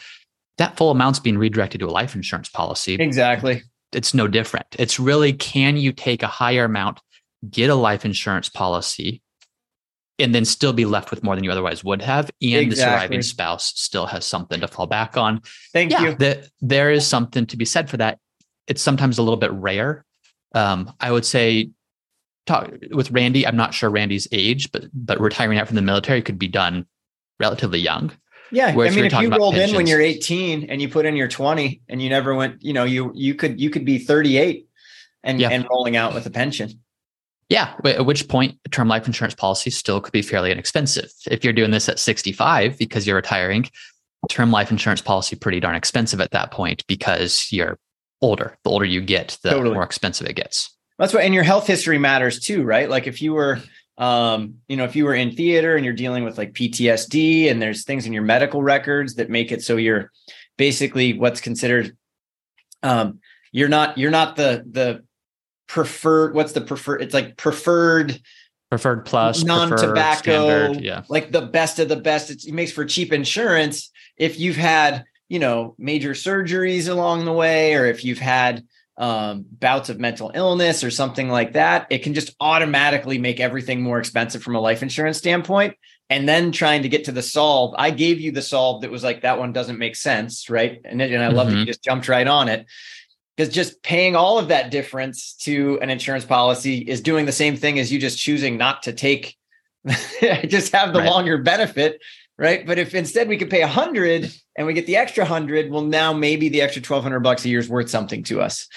that 0.58 0.76
full 0.76 0.90
amount's 0.90 1.20
being 1.20 1.38
redirected 1.38 1.78
to 1.78 1.86
a 1.86 1.88
life 1.88 2.16
insurance 2.16 2.48
policy. 2.48 2.96
Exactly. 2.96 3.62
It's 3.92 4.12
no 4.12 4.26
different. 4.26 4.66
It's 4.76 4.98
really 4.98 5.32
can 5.32 5.76
you 5.76 5.92
take 5.92 6.24
a 6.24 6.26
higher 6.26 6.64
amount, 6.64 7.00
get 7.48 7.70
a 7.70 7.76
life 7.76 8.04
insurance 8.04 8.48
policy, 8.48 9.22
and 10.18 10.34
then 10.34 10.44
still 10.44 10.72
be 10.72 10.84
left 10.84 11.12
with 11.12 11.22
more 11.22 11.36
than 11.36 11.44
you 11.44 11.52
otherwise 11.52 11.84
would 11.84 12.02
have, 12.02 12.28
and 12.42 12.54
exactly. 12.54 12.68
the 12.70 12.76
surviving 12.76 13.22
spouse 13.22 13.72
still 13.76 14.06
has 14.06 14.26
something 14.26 14.60
to 14.60 14.66
fall 14.66 14.88
back 14.88 15.16
on. 15.16 15.40
Thank 15.72 15.92
yeah, 15.92 16.02
you. 16.02 16.14
The, 16.16 16.48
there 16.60 16.90
is 16.90 17.06
something 17.06 17.46
to 17.46 17.56
be 17.56 17.64
said 17.64 17.88
for 17.88 17.98
that. 17.98 18.18
It's 18.66 18.82
sometimes 18.82 19.18
a 19.18 19.22
little 19.22 19.36
bit 19.36 19.52
rare. 19.52 20.04
Um, 20.56 20.92
I 20.98 21.12
would 21.12 21.24
say 21.24 21.70
talk 22.46 22.72
with 22.90 23.12
Randy. 23.12 23.46
I'm 23.46 23.56
not 23.56 23.74
sure 23.74 23.90
Randy's 23.90 24.26
age, 24.32 24.72
but 24.72 24.86
but 24.92 25.20
retiring 25.20 25.58
out 25.58 25.68
from 25.68 25.76
the 25.76 25.82
military 25.82 26.20
could 26.20 26.38
be 26.38 26.48
done 26.48 26.86
relatively 27.40 27.80
young. 27.80 28.12
Yeah, 28.50 28.74
Whereas 28.74 28.92
I 28.92 28.96
mean, 28.96 29.04
if 29.06 29.12
you 29.20 29.30
rolled 29.30 29.54
pensions, 29.54 29.72
in 29.72 29.76
when 29.76 29.86
you're 29.86 30.00
18 30.00 30.70
and 30.70 30.80
you 30.80 30.88
put 30.88 31.06
in 31.06 31.16
your 31.16 31.28
20 31.28 31.82
and 31.88 32.00
you 32.00 32.08
never 32.08 32.34
went, 32.34 32.62
you 32.62 32.72
know, 32.72 32.84
you 32.84 33.10
you 33.14 33.34
could 33.34 33.60
you 33.60 33.70
could 33.70 33.84
be 33.84 33.98
38 33.98 34.68
and 35.24 35.40
yeah. 35.40 35.48
and 35.48 35.66
rolling 35.68 35.96
out 35.96 36.14
with 36.14 36.26
a 36.26 36.30
pension. 36.30 36.80
Yeah, 37.48 37.74
at 37.84 38.06
which 38.06 38.28
point 38.28 38.58
term 38.70 38.88
life 38.88 39.06
insurance 39.06 39.34
policy 39.34 39.70
still 39.70 40.00
could 40.00 40.12
be 40.12 40.22
fairly 40.22 40.52
inexpensive. 40.52 41.10
If 41.30 41.42
you're 41.42 41.52
doing 41.52 41.72
this 41.72 41.88
at 41.88 41.98
65 41.98 42.78
because 42.78 43.06
you're 43.06 43.16
retiring, 43.16 43.68
term 44.28 44.50
life 44.50 44.70
insurance 44.70 45.00
policy 45.00 45.36
pretty 45.36 45.60
darn 45.60 45.74
expensive 45.74 46.20
at 46.20 46.30
that 46.30 46.50
point 46.50 46.84
because 46.86 47.48
you're 47.50 47.78
older. 48.22 48.56
The 48.64 48.70
older 48.70 48.84
you 48.84 49.00
get, 49.00 49.38
the 49.42 49.50
totally. 49.50 49.74
more 49.74 49.82
expensive 49.82 50.26
it 50.26 50.36
gets. 50.36 50.70
That's 50.98 51.12
what, 51.12 51.24
and 51.24 51.34
your 51.34 51.42
health 51.42 51.66
history 51.66 51.98
matters 51.98 52.38
too, 52.38 52.62
right? 52.62 52.88
Like 52.88 53.06
if 53.06 53.20
you 53.20 53.32
were 53.34 53.60
um 53.96 54.56
you 54.66 54.76
know 54.76 54.84
if 54.84 54.96
you 54.96 55.04
were 55.04 55.14
in 55.14 55.30
theater 55.30 55.76
and 55.76 55.84
you're 55.84 55.94
dealing 55.94 56.24
with 56.24 56.36
like 56.36 56.52
PTSD 56.52 57.50
and 57.50 57.62
there's 57.62 57.84
things 57.84 58.06
in 58.06 58.12
your 58.12 58.24
medical 58.24 58.62
records 58.62 59.14
that 59.14 59.30
make 59.30 59.52
it 59.52 59.62
so 59.62 59.76
you're 59.76 60.10
basically 60.56 61.16
what's 61.16 61.40
considered 61.40 61.96
um 62.82 63.20
you're 63.52 63.68
not 63.68 63.96
you're 63.96 64.10
not 64.10 64.34
the 64.34 64.64
the 64.68 65.04
preferred 65.68 66.34
what's 66.34 66.52
the 66.52 66.60
preferred 66.60 67.02
it's 67.02 67.14
like 67.14 67.36
preferred 67.36 68.20
preferred 68.68 69.04
plus 69.04 69.44
non-tobacco 69.44 70.72
yeah. 70.72 71.02
like 71.08 71.30
the 71.30 71.42
best 71.42 71.78
of 71.78 71.88
the 71.88 71.96
best. 71.96 72.30
It's, 72.30 72.44
it 72.44 72.52
makes 72.52 72.72
for 72.72 72.84
cheap 72.84 73.12
insurance 73.12 73.90
if 74.16 74.38
you've 74.38 74.56
had 74.56 75.04
you 75.28 75.38
know 75.38 75.74
major 75.78 76.10
surgeries 76.10 76.88
along 76.88 77.24
the 77.24 77.32
way 77.32 77.74
or 77.74 77.86
if 77.86 78.04
you've 78.04 78.18
had 78.18 78.64
um, 78.96 79.44
bouts 79.50 79.88
of 79.88 79.98
mental 79.98 80.30
illness 80.34 80.84
or 80.84 80.90
something 80.90 81.28
like 81.28 81.54
that, 81.54 81.86
it 81.90 81.98
can 82.02 82.14
just 82.14 82.34
automatically 82.40 83.18
make 83.18 83.40
everything 83.40 83.82
more 83.82 83.98
expensive 83.98 84.42
from 84.42 84.54
a 84.54 84.60
life 84.60 84.82
insurance 84.82 85.18
standpoint. 85.18 85.76
And 86.10 86.28
then 86.28 86.52
trying 86.52 86.82
to 86.82 86.88
get 86.88 87.04
to 87.04 87.12
the 87.12 87.22
solve, 87.22 87.74
I 87.78 87.90
gave 87.90 88.20
you 88.20 88.30
the 88.30 88.42
solve 88.42 88.82
that 88.82 88.90
was 88.90 89.02
like, 89.02 89.22
that 89.22 89.38
one 89.38 89.52
doesn't 89.52 89.78
make 89.78 89.96
sense. 89.96 90.50
Right. 90.50 90.80
And, 90.84 91.00
and 91.00 91.22
I 91.22 91.28
love 91.28 91.46
mm-hmm. 91.46 91.50
that 91.50 91.52
you 91.52 91.56
mm-hmm. 91.62 91.66
just 91.66 91.82
jumped 91.82 92.08
right 92.08 92.26
on 92.26 92.48
it 92.48 92.66
because 93.36 93.52
just 93.52 93.82
paying 93.82 94.14
all 94.14 94.38
of 94.38 94.48
that 94.48 94.70
difference 94.70 95.34
to 95.40 95.78
an 95.80 95.90
insurance 95.90 96.24
policy 96.24 96.78
is 96.78 97.00
doing 97.00 97.26
the 97.26 97.32
same 97.32 97.56
thing 97.56 97.78
as 97.78 97.92
you 97.92 97.98
just 97.98 98.18
choosing 98.18 98.56
not 98.56 98.84
to 98.84 98.92
take, 98.92 99.36
just 100.46 100.72
have 100.72 100.92
the 100.92 101.00
right. 101.00 101.08
longer 101.08 101.38
benefit 101.38 102.00
right? 102.38 102.66
But 102.66 102.78
if 102.78 102.94
instead 102.94 103.28
we 103.28 103.36
could 103.36 103.50
pay 103.50 103.62
a 103.62 103.68
hundred 103.68 104.32
and 104.56 104.66
we 104.66 104.74
get 104.74 104.86
the 104.86 104.96
extra 104.96 105.24
hundred, 105.24 105.70
well, 105.70 105.82
now 105.82 106.12
maybe 106.12 106.48
the 106.48 106.62
extra 106.62 106.82
twelve 106.82 107.02
hundred 107.02 107.20
bucks 107.20 107.44
a 107.44 107.48
year 107.48 107.60
is 107.60 107.68
worth 107.68 107.90
something 107.90 108.22
to 108.24 108.40
us. 108.40 108.68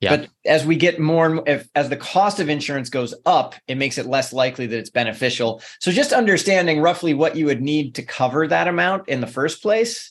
Yeah. 0.00 0.16
But 0.16 0.28
as 0.44 0.66
we 0.66 0.76
get 0.76 0.98
more 0.98 1.26
and 1.26 1.48
if 1.48 1.68
as 1.74 1.88
the 1.88 1.96
cost 1.96 2.40
of 2.40 2.50
insurance 2.50 2.90
goes 2.90 3.14
up, 3.24 3.54
it 3.68 3.76
makes 3.76 3.96
it 3.96 4.06
less 4.06 4.32
likely 4.32 4.66
that 4.66 4.78
it's 4.78 4.90
beneficial. 4.90 5.62
So 5.80 5.90
just 5.90 6.12
understanding 6.12 6.80
roughly 6.80 7.14
what 7.14 7.36
you 7.36 7.46
would 7.46 7.62
need 7.62 7.94
to 7.94 8.02
cover 8.02 8.46
that 8.46 8.68
amount 8.68 9.08
in 9.08 9.20
the 9.20 9.26
first 9.26 9.62
place. 9.62 10.10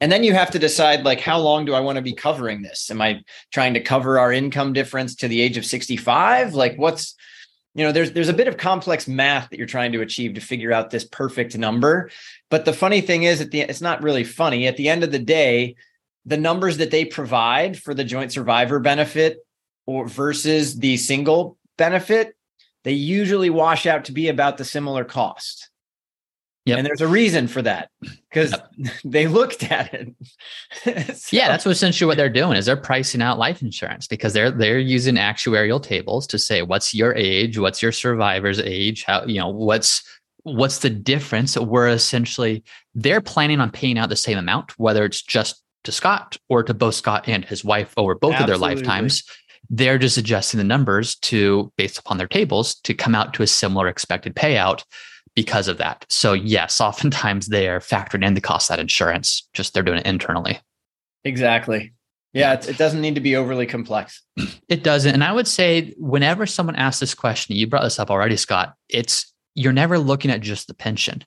And 0.00 0.12
then 0.12 0.24
you 0.24 0.34
have 0.34 0.50
to 0.52 0.58
decide 0.58 1.04
like 1.04 1.20
how 1.20 1.38
long 1.38 1.64
do 1.64 1.74
I 1.74 1.80
want 1.80 1.96
to 1.96 2.02
be 2.02 2.12
covering 2.12 2.62
this? 2.62 2.90
Am 2.90 3.00
I 3.00 3.20
trying 3.52 3.74
to 3.74 3.80
cover 3.80 4.18
our 4.18 4.32
income 4.32 4.72
difference 4.72 5.14
to 5.16 5.28
the 5.28 5.40
age 5.40 5.56
of 5.56 5.66
65? 5.66 6.54
Like 6.54 6.76
what's 6.76 7.14
you 7.76 7.84
know 7.84 7.92
there's 7.92 8.12
there's 8.12 8.28
a 8.30 8.34
bit 8.34 8.48
of 8.48 8.56
complex 8.56 9.06
math 9.06 9.50
that 9.50 9.58
you're 9.58 9.66
trying 9.66 9.92
to 9.92 10.00
achieve 10.00 10.34
to 10.34 10.40
figure 10.40 10.72
out 10.72 10.90
this 10.90 11.04
perfect 11.04 11.56
number. 11.58 12.10
But 12.50 12.64
the 12.64 12.72
funny 12.72 13.02
thing 13.02 13.24
is 13.24 13.40
at 13.40 13.50
the 13.50 13.60
it's 13.60 13.82
not 13.82 14.02
really 14.02 14.24
funny. 14.24 14.66
At 14.66 14.76
the 14.76 14.88
end 14.88 15.04
of 15.04 15.12
the 15.12 15.18
day 15.18 15.76
the 16.26 16.36
numbers 16.36 16.78
that 16.78 16.90
they 16.90 17.04
provide 17.04 17.78
for 17.78 17.94
the 17.94 18.04
joint 18.04 18.32
survivor 18.32 18.80
benefit 18.80 19.38
or 19.86 20.08
versus 20.08 20.76
the 20.78 20.96
single 20.96 21.56
benefit 21.78 22.36
they 22.82 22.92
usually 22.92 23.50
wash 23.50 23.86
out 23.86 24.06
to 24.06 24.12
be 24.12 24.28
about 24.28 24.58
the 24.58 24.64
similar 24.64 25.04
cost 25.04 25.70
Yep. 26.66 26.78
And 26.78 26.86
there's 26.86 27.00
a 27.00 27.06
reason 27.06 27.46
for 27.46 27.62
that 27.62 27.90
because 28.00 28.50
yep. 28.50 28.92
they 29.04 29.28
looked 29.28 29.62
at 29.70 29.94
it. 29.94 30.14
so. 31.16 31.36
Yeah, 31.36 31.46
that's 31.46 31.64
what 31.64 31.70
essentially 31.70 32.08
what 32.08 32.16
they're 32.16 32.28
doing 32.28 32.56
is 32.56 32.66
they're 32.66 32.76
pricing 32.76 33.22
out 33.22 33.38
life 33.38 33.62
insurance 33.62 34.08
because 34.08 34.32
they're 34.32 34.50
they're 34.50 34.80
using 34.80 35.14
actuarial 35.14 35.80
tables 35.80 36.26
to 36.26 36.38
say 36.38 36.62
what's 36.62 36.92
your 36.92 37.14
age, 37.14 37.56
what's 37.56 37.80
your 37.80 37.92
survivor's 37.92 38.58
age, 38.58 39.04
how 39.04 39.24
you 39.24 39.38
know 39.38 39.48
what's 39.48 40.02
what's 40.42 40.80
the 40.80 40.90
difference. 40.90 41.56
We're 41.56 41.88
essentially 41.88 42.64
they're 42.96 43.20
planning 43.20 43.60
on 43.60 43.70
paying 43.70 43.96
out 43.96 44.08
the 44.08 44.16
same 44.16 44.36
amount, 44.36 44.76
whether 44.76 45.04
it's 45.04 45.22
just 45.22 45.62
to 45.84 45.92
Scott 45.92 46.36
or 46.48 46.64
to 46.64 46.74
both 46.74 46.96
Scott 46.96 47.28
and 47.28 47.44
his 47.44 47.64
wife 47.64 47.94
over 47.96 48.16
both 48.16 48.34
Absolutely. 48.34 48.54
of 48.54 48.60
their 48.60 48.68
lifetimes. 48.68 49.22
They're 49.70 49.98
just 49.98 50.18
adjusting 50.18 50.58
the 50.58 50.64
numbers 50.64 51.14
to 51.16 51.72
based 51.76 51.98
upon 51.98 52.18
their 52.18 52.26
tables 52.26 52.74
to 52.82 52.92
come 52.92 53.14
out 53.14 53.34
to 53.34 53.44
a 53.44 53.46
similar 53.46 53.86
expected 53.86 54.34
payout 54.34 54.82
because 55.36 55.68
of 55.68 55.78
that. 55.78 56.04
So 56.08 56.32
yes, 56.32 56.80
oftentimes 56.80 57.46
they 57.46 57.68
are 57.68 57.78
factoring 57.78 58.26
in 58.26 58.34
the 58.34 58.40
cost 58.40 58.68
of 58.68 58.76
that 58.76 58.82
insurance. 58.82 59.48
Just 59.52 59.72
they're 59.72 59.84
doing 59.84 59.98
it 59.98 60.06
internally. 60.06 60.58
Exactly. 61.22 61.92
Yeah, 62.32 62.54
it, 62.54 62.68
it 62.68 62.78
doesn't 62.78 63.00
need 63.00 63.14
to 63.14 63.20
be 63.20 63.36
overly 63.36 63.66
complex. 63.66 64.22
It 64.68 64.82
doesn't. 64.82 65.14
And 65.14 65.22
I 65.22 65.30
would 65.30 65.46
say 65.46 65.94
whenever 65.96 66.44
someone 66.44 66.74
asks 66.74 66.98
this 66.98 67.14
question, 67.14 67.54
you 67.54 67.68
brought 67.68 67.84
this 67.84 68.00
up 68.00 68.10
already, 68.10 68.36
Scott. 68.36 68.74
It's 68.88 69.32
you're 69.54 69.72
never 69.72 69.96
looking 69.96 70.28
at 70.32 70.40
just 70.40 70.66
the 70.66 70.74
pension. 70.74 71.24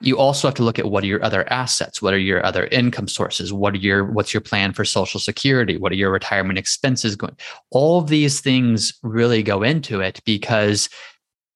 You 0.00 0.18
also 0.18 0.48
have 0.48 0.56
to 0.56 0.64
look 0.64 0.80
at 0.80 0.90
what 0.90 1.04
are 1.04 1.06
your 1.06 1.24
other 1.24 1.50
assets, 1.50 2.02
what 2.02 2.12
are 2.12 2.18
your 2.18 2.44
other 2.44 2.66
income 2.66 3.06
sources, 3.06 3.52
what 3.52 3.74
are 3.74 3.78
your 3.78 4.04
what's 4.04 4.34
your 4.34 4.40
plan 4.40 4.72
for 4.72 4.84
social 4.84 5.20
security, 5.20 5.76
what 5.76 5.92
are 5.92 5.96
your 5.96 6.10
retirement 6.10 6.58
expenses 6.58 7.14
going. 7.14 7.36
All 7.70 8.00
of 8.00 8.08
these 8.08 8.40
things 8.40 8.98
really 9.04 9.44
go 9.44 9.62
into 9.62 10.00
it 10.00 10.20
because 10.24 10.88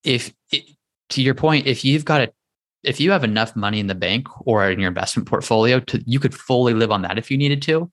if 0.04 0.32
it, 0.52 0.62
to 1.10 1.22
your 1.22 1.34
point, 1.34 1.66
if 1.66 1.84
you've 1.84 2.04
got 2.04 2.22
a 2.22 2.32
if 2.82 2.98
you 2.98 3.10
have 3.10 3.24
enough 3.24 3.54
money 3.54 3.78
in 3.78 3.88
the 3.88 3.94
bank 3.94 4.26
or 4.46 4.70
in 4.70 4.80
your 4.80 4.88
investment 4.88 5.28
portfolio 5.28 5.80
to 5.80 6.02
you 6.06 6.18
could 6.18 6.34
fully 6.34 6.72
live 6.72 6.90
on 6.90 7.02
that 7.02 7.18
if 7.18 7.30
you 7.30 7.36
needed 7.36 7.60
to, 7.62 7.90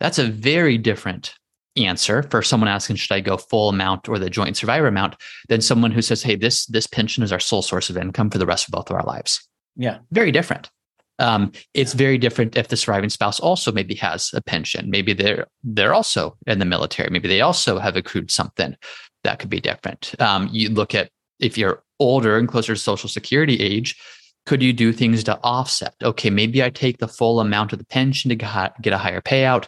that's 0.00 0.18
a 0.18 0.26
very 0.26 0.78
different 0.78 1.34
answer 1.76 2.22
for 2.22 2.40
someone 2.42 2.68
asking 2.68 2.96
should 2.96 3.14
I 3.14 3.20
go 3.20 3.36
full 3.36 3.68
amount 3.68 4.08
or 4.08 4.18
the 4.18 4.30
joint 4.30 4.56
survivor 4.56 4.86
amount 4.86 5.16
than 5.48 5.60
someone 5.60 5.90
who 5.90 6.02
says, 6.02 6.22
hey, 6.22 6.36
this 6.36 6.66
this 6.66 6.86
pension 6.86 7.22
is 7.22 7.32
our 7.32 7.40
sole 7.40 7.62
source 7.62 7.90
of 7.90 7.96
income 7.96 8.30
for 8.30 8.38
the 8.38 8.46
rest 8.46 8.66
of 8.68 8.72
both 8.72 8.90
of 8.90 8.96
our 8.96 9.04
lives. 9.04 9.46
Yeah, 9.76 9.98
very 10.10 10.32
different. 10.32 10.70
Um, 11.18 11.52
it's 11.72 11.94
very 11.94 12.18
different 12.18 12.56
if 12.56 12.68
the 12.68 12.76
surviving 12.76 13.08
spouse 13.08 13.40
also 13.40 13.72
maybe 13.72 13.94
has 13.96 14.30
a 14.34 14.42
pension. 14.42 14.90
Maybe 14.90 15.12
they're 15.12 15.46
they're 15.62 15.94
also 15.94 16.36
in 16.46 16.58
the 16.58 16.64
military. 16.64 17.10
Maybe 17.10 17.28
they 17.28 17.40
also 17.40 17.78
have 17.78 17.96
accrued 17.96 18.30
something 18.30 18.76
that 19.24 19.38
could 19.38 19.50
be 19.50 19.60
different. 19.60 20.14
Um, 20.20 20.48
you 20.52 20.70
look 20.70 20.94
at 20.94 21.10
if 21.40 21.56
you're 21.58 21.82
older 21.98 22.38
and 22.38 22.48
closer 22.48 22.74
to 22.74 22.80
social 22.80 23.08
security 23.08 23.56
age, 23.60 23.96
could 24.46 24.62
you 24.62 24.72
do 24.72 24.92
things 24.92 25.24
to 25.24 25.38
offset? 25.42 25.94
Okay, 26.02 26.30
maybe 26.30 26.62
I 26.62 26.70
take 26.70 26.98
the 26.98 27.08
full 27.08 27.40
amount 27.40 27.72
of 27.72 27.78
the 27.78 27.84
pension 27.84 28.28
to 28.28 28.36
get 28.36 28.92
a 28.92 28.98
higher 28.98 29.20
payout, 29.20 29.66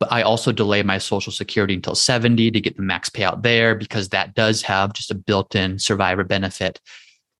but 0.00 0.12
I 0.12 0.22
also 0.22 0.52
delay 0.52 0.82
my 0.82 0.98
social 0.98 1.32
security 1.32 1.74
until 1.74 1.94
70 1.94 2.50
to 2.50 2.60
get 2.60 2.76
the 2.76 2.82
max 2.82 3.08
payout 3.08 3.42
there 3.42 3.74
because 3.74 4.08
that 4.10 4.34
does 4.34 4.62
have 4.62 4.92
just 4.92 5.10
a 5.10 5.14
built 5.14 5.54
in 5.54 5.78
survivor 5.78 6.24
benefit. 6.24 6.80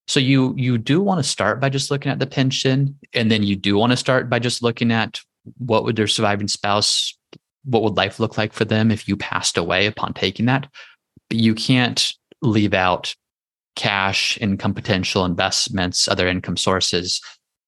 So 0.09 0.21
you 0.21 0.55
you 0.57 0.79
do 0.79 1.03
want 1.03 1.19
to 1.19 1.29
start 1.29 1.61
by 1.61 1.69
just 1.69 1.91
looking 1.91 2.13
at 2.13 2.21
the 2.21 2.29
pension, 2.29 2.97
and 3.13 3.31
then 3.31 3.43
you 3.43 3.57
do 3.57 3.77
want 3.77 3.91
to 3.91 3.97
start 3.97 4.31
by 4.31 4.39
just 4.39 4.63
looking 4.63 4.93
at 4.93 5.21
what 5.59 5.85
would 5.85 5.97
their 5.97 6.07
surviving 6.07 6.47
spouse, 6.47 7.19
what 7.65 7.83
would 7.83 7.97
life 7.97 8.21
look 8.21 8.39
like 8.39 8.53
for 8.53 8.65
them 8.65 8.93
if 8.93 9.09
you 9.09 9.17
passed 9.17 9.59
away 9.59 9.87
upon 9.87 10.15
taking 10.15 10.47
that. 10.47 10.69
But 11.29 11.39
you 11.39 11.57
can't 11.57 12.13
leave 12.41 12.73
out 12.73 13.17
cash, 13.77 14.37
income 14.41 14.75
potential, 14.75 15.25
investments, 15.25 16.09
other 16.09 16.27
income 16.27 16.57
sources. 16.57 17.21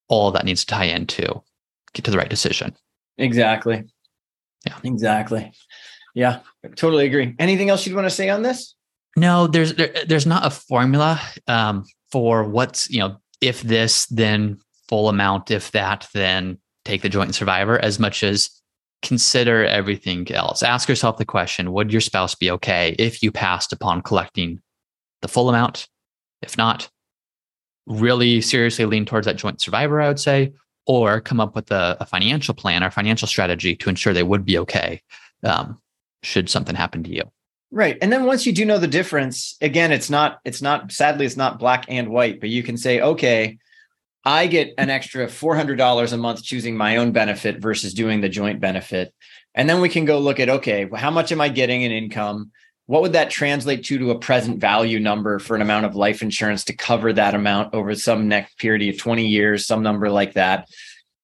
All 0.08 0.30
that 0.32 0.44
needs 0.44 0.64
to 0.64 0.74
tie 0.74 0.84
into 0.84 1.42
get 1.92 2.04
to 2.04 2.10
the 2.10 2.18
right 2.18 2.30
decision. 2.30 2.74
Exactly. 3.18 3.84
Yeah. 4.66 4.76
Exactly. 4.84 5.52
Yeah. 6.14 6.40
Totally 6.76 7.06
agree. 7.06 7.34
Anything 7.38 7.70
else 7.70 7.86
you'd 7.86 7.94
want 7.94 8.06
to 8.06 8.14
say 8.14 8.28
on 8.28 8.42
this? 8.42 8.74
No, 9.16 9.46
there's 9.46 9.74
there, 9.74 9.92
there's 10.06 10.26
not 10.26 10.46
a 10.46 10.50
formula 10.50 11.20
um, 11.46 11.84
for 12.10 12.44
what's 12.44 12.88
you 12.90 13.00
know 13.00 13.16
if 13.40 13.62
this 13.62 14.06
then 14.06 14.58
full 14.88 15.08
amount, 15.08 15.50
if 15.50 15.70
that 15.72 16.08
then 16.14 16.58
take 16.84 17.02
the 17.02 17.08
joint 17.08 17.34
survivor. 17.34 17.78
As 17.78 17.98
much 17.98 18.22
as 18.22 18.50
consider 19.02 19.64
everything 19.64 20.30
else. 20.32 20.62
Ask 20.62 20.88
yourself 20.88 21.18
the 21.18 21.24
question: 21.24 21.72
Would 21.72 21.92
your 21.92 22.00
spouse 22.00 22.34
be 22.34 22.50
okay 22.52 22.94
if 22.98 23.22
you 23.22 23.32
passed 23.32 23.72
upon 23.72 24.02
collecting 24.02 24.60
the 25.22 25.28
full 25.28 25.48
amount? 25.48 25.88
If 26.42 26.56
not, 26.56 26.88
really 27.86 28.40
seriously 28.40 28.84
lean 28.84 29.06
towards 29.06 29.26
that 29.26 29.36
joint 29.36 29.60
survivor. 29.60 30.00
I 30.00 30.08
would 30.08 30.20
say, 30.20 30.52
or 30.86 31.20
come 31.20 31.40
up 31.40 31.54
with 31.54 31.70
a, 31.70 31.96
a 32.00 32.06
financial 32.06 32.54
plan 32.54 32.82
or 32.82 32.90
financial 32.90 33.28
strategy 33.28 33.76
to 33.76 33.88
ensure 33.88 34.12
they 34.12 34.22
would 34.22 34.44
be 34.44 34.58
okay 34.58 35.02
um, 35.44 35.80
should 36.22 36.48
something 36.48 36.74
happen 36.74 37.02
to 37.04 37.14
you. 37.14 37.22
Right. 37.70 37.98
And 38.00 38.10
then 38.10 38.24
once 38.24 38.46
you 38.46 38.52
do 38.52 38.64
know 38.64 38.78
the 38.78 38.86
difference, 38.86 39.56
again, 39.60 39.92
it's 39.92 40.08
not, 40.08 40.38
it's 40.44 40.62
not, 40.62 40.90
sadly, 40.90 41.26
it's 41.26 41.36
not 41.36 41.58
black 41.58 41.84
and 41.88 42.08
white, 42.08 42.40
but 42.40 42.48
you 42.48 42.62
can 42.62 42.78
say, 42.78 43.00
okay, 43.00 43.58
I 44.24 44.46
get 44.46 44.72
an 44.78 44.88
extra 44.88 45.26
$400 45.26 46.12
a 46.12 46.16
month 46.16 46.42
choosing 46.42 46.76
my 46.76 46.96
own 46.96 47.12
benefit 47.12 47.58
versus 47.60 47.92
doing 47.92 48.22
the 48.22 48.28
joint 48.28 48.60
benefit. 48.60 49.12
And 49.54 49.68
then 49.68 49.80
we 49.80 49.90
can 49.90 50.06
go 50.06 50.18
look 50.18 50.40
at, 50.40 50.48
okay, 50.48 50.88
how 50.94 51.10
much 51.10 51.30
am 51.30 51.40
I 51.40 51.50
getting 51.50 51.82
in 51.82 51.92
income? 51.92 52.52
What 52.88 53.02
would 53.02 53.12
that 53.12 53.30
translate 53.30 53.84
to 53.84 53.98
to 53.98 54.10
a 54.10 54.18
present 54.18 54.58
value 54.58 54.98
number 54.98 55.38
for 55.38 55.54
an 55.54 55.62
amount 55.62 55.86
of 55.86 55.94
life 55.94 56.20
insurance 56.20 56.64
to 56.64 56.76
cover 56.76 57.12
that 57.12 57.34
amount 57.34 57.72
over 57.72 57.94
some 57.94 58.26
next 58.28 58.58
period 58.58 58.92
of 58.92 59.00
20 59.00 59.26
years, 59.26 59.64
some 59.64 59.82
number 59.82 60.10
like 60.10 60.34
that? 60.34 60.68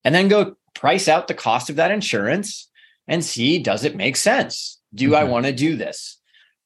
And 0.05 0.15
then 0.15 0.29
go 0.29 0.57
price 0.75 1.09
out 1.09 1.27
the 1.27 1.35
cost 1.35 1.71
of 1.71 1.77
that 1.77 1.91
insurance 1.91 2.71
and 3.09 3.25
see, 3.25 3.59
does 3.59 3.85
it 3.85 3.97
make 3.97 4.17
sense? 4.17 4.81
Do 4.95 5.07
mm-hmm. 5.07 5.17
I 5.17 5.25
want 5.25 5.47
to 5.47 5.53
do 5.53 5.77
this? 5.77 6.19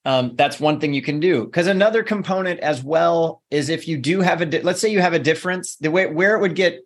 um, 0.09 0.37
that's 0.37 0.59
one 0.59 0.81
thing 0.81 0.95
you 0.95 1.03
can 1.03 1.21
do. 1.21 1.45
Because 1.45 1.67
another 1.67 2.03
component 2.03 2.61
as 2.61 2.83
well 2.83 3.43
is 3.51 3.69
if 3.69 3.87
you 3.87 3.99
do 3.99 4.23
have 4.23 4.41
a, 4.41 4.47
di- 4.47 4.63
let's 4.63 4.81
say 4.81 4.91
you 4.91 5.01
have 5.01 5.13
a 5.13 5.19
difference, 5.19 5.77
the 5.77 5.91
way 5.91 6.07
where 6.07 6.35
it 6.35 6.41
would 6.41 6.55
get 6.55 6.81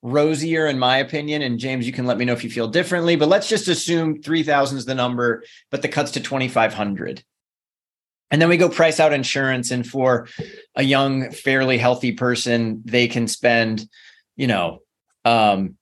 rosier, 0.00 0.66
in 0.66 0.78
my 0.78 0.96
opinion, 0.96 1.42
and 1.42 1.58
James, 1.58 1.86
you 1.86 1.92
can 1.92 2.06
let 2.06 2.16
me 2.16 2.24
know 2.24 2.32
if 2.32 2.42
you 2.42 2.48
feel 2.48 2.68
differently. 2.68 3.16
But 3.16 3.28
let's 3.28 3.50
just 3.50 3.68
assume 3.68 4.22
three 4.22 4.42
thousand 4.42 4.78
is 4.78 4.86
the 4.86 4.94
number, 4.94 5.44
but 5.70 5.82
the 5.82 5.88
cuts 5.88 6.12
to 6.12 6.22
twenty 6.22 6.48
five 6.48 6.72
hundred, 6.72 7.22
and 8.34 8.42
then 8.42 8.48
we 8.48 8.56
go 8.56 8.68
price 8.68 8.98
out 8.98 9.12
insurance, 9.12 9.70
and 9.70 9.86
for 9.86 10.26
a 10.74 10.82
young, 10.82 11.30
fairly 11.30 11.78
healthy 11.78 12.10
person, 12.10 12.82
they 12.84 13.06
can 13.06 13.28
spend, 13.28 13.88
you 14.34 14.48
know, 14.48 14.80
um, 15.24 15.76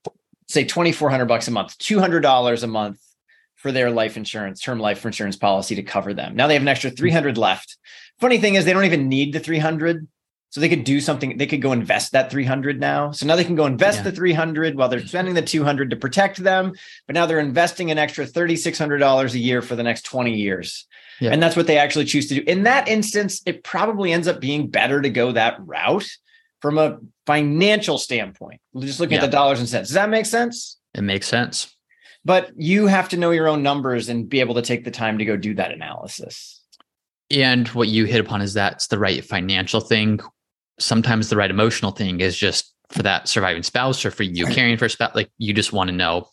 say 0.47 0.63
twenty 0.63 0.91
four 0.91 1.09
hundred 1.09 1.25
bucks 1.25 1.47
a 1.47 1.51
month, 1.51 1.75
two 1.79 1.99
hundred 1.99 2.19
dollars 2.19 2.61
a 2.61 2.67
month 2.67 2.99
for 3.55 3.71
their 3.71 3.89
life 3.89 4.17
insurance, 4.17 4.61
term 4.61 4.79
life 4.79 5.03
insurance 5.03 5.35
policy 5.35 5.73
to 5.73 5.81
cover 5.81 6.13
them. 6.13 6.35
Now 6.35 6.45
they 6.45 6.53
have 6.53 6.61
an 6.61 6.67
extra 6.67 6.91
300 6.91 7.39
left. 7.39 7.77
Funny 8.19 8.37
thing 8.37 8.53
is 8.53 8.65
they 8.65 8.73
don't 8.73 8.85
even 8.85 9.09
need 9.09 9.33
the 9.33 9.39
300. 9.39 10.07
So 10.49 10.61
they 10.61 10.69
could 10.69 10.83
do 10.83 10.99
something, 10.99 11.37
they 11.37 11.47
could 11.47 11.63
go 11.63 11.71
invest 11.71 12.11
that 12.11 12.29
300 12.29 12.79
now. 12.79 13.09
So 13.09 13.25
now 13.25 13.35
they 13.35 13.43
can 13.43 13.55
go 13.55 13.65
invest 13.65 13.99
yeah. 13.99 14.03
the 14.03 14.11
300 14.11 14.75
while 14.75 14.89
they're 14.89 15.07
spending 15.07 15.33
the 15.33 15.41
200 15.41 15.89
to 15.89 15.95
protect 15.95 16.37
them, 16.37 16.73
but 17.07 17.15
now 17.15 17.25
they're 17.25 17.39
investing 17.39 17.89
an 17.89 17.97
extra 17.97 18.27
$3600 18.27 19.33
a 19.33 19.39
year 19.39 19.63
for 19.63 19.75
the 19.75 19.81
next 19.81 20.03
20 20.03 20.35
years. 20.35 20.85
Yeah. 21.19 21.31
And 21.31 21.41
that's 21.41 21.55
what 21.55 21.67
they 21.67 21.77
actually 21.77 22.05
choose 22.05 22.27
to 22.29 22.35
do. 22.35 22.43
In 22.47 22.63
that 22.63 22.87
instance, 22.87 23.41
it 23.45 23.63
probably 23.63 24.11
ends 24.11 24.27
up 24.27 24.39
being 24.39 24.67
better 24.67 25.01
to 25.01 25.09
go 25.09 25.31
that 25.31 25.57
route 25.59 26.07
from 26.61 26.77
a 26.77 26.97
financial 27.25 27.97
standpoint. 27.97 28.61
Just 28.79 28.99
looking 28.99 29.17
yeah. 29.17 29.23
at 29.23 29.27
the 29.27 29.31
dollars 29.31 29.59
and 29.59 29.69
cents. 29.69 29.89
Does 29.89 29.95
that 29.95 30.09
make 30.09 30.25
sense? 30.25 30.77
It 30.93 31.01
makes 31.01 31.27
sense 31.27 31.73
but 32.25 32.51
you 32.55 32.87
have 32.87 33.09
to 33.09 33.17
know 33.17 33.31
your 33.31 33.47
own 33.47 33.63
numbers 33.63 34.09
and 34.09 34.27
be 34.29 34.39
able 34.39 34.55
to 34.55 34.61
take 34.61 34.83
the 34.83 34.91
time 34.91 35.17
to 35.17 35.25
go 35.25 35.35
do 35.35 35.53
that 35.55 35.71
analysis. 35.71 36.61
And 37.29 37.67
what 37.69 37.87
you 37.87 38.05
hit 38.05 38.21
upon 38.21 38.41
is 38.41 38.53
that's 38.53 38.87
the 38.87 38.99
right 38.99 39.23
financial 39.23 39.81
thing. 39.81 40.19
Sometimes 40.79 41.29
the 41.29 41.37
right 41.37 41.49
emotional 41.49 41.91
thing 41.91 42.21
is 42.21 42.37
just 42.37 42.73
for 42.89 43.03
that 43.03 43.27
surviving 43.27 43.63
spouse 43.63 44.05
or 44.05 44.11
for 44.11 44.23
you 44.23 44.45
caring 44.47 44.77
for 44.77 44.85
a 44.85 44.89
spouse. 44.89 45.15
Like 45.15 45.31
you 45.37 45.53
just 45.53 45.73
want 45.73 45.89
to 45.89 45.95
know. 45.95 46.27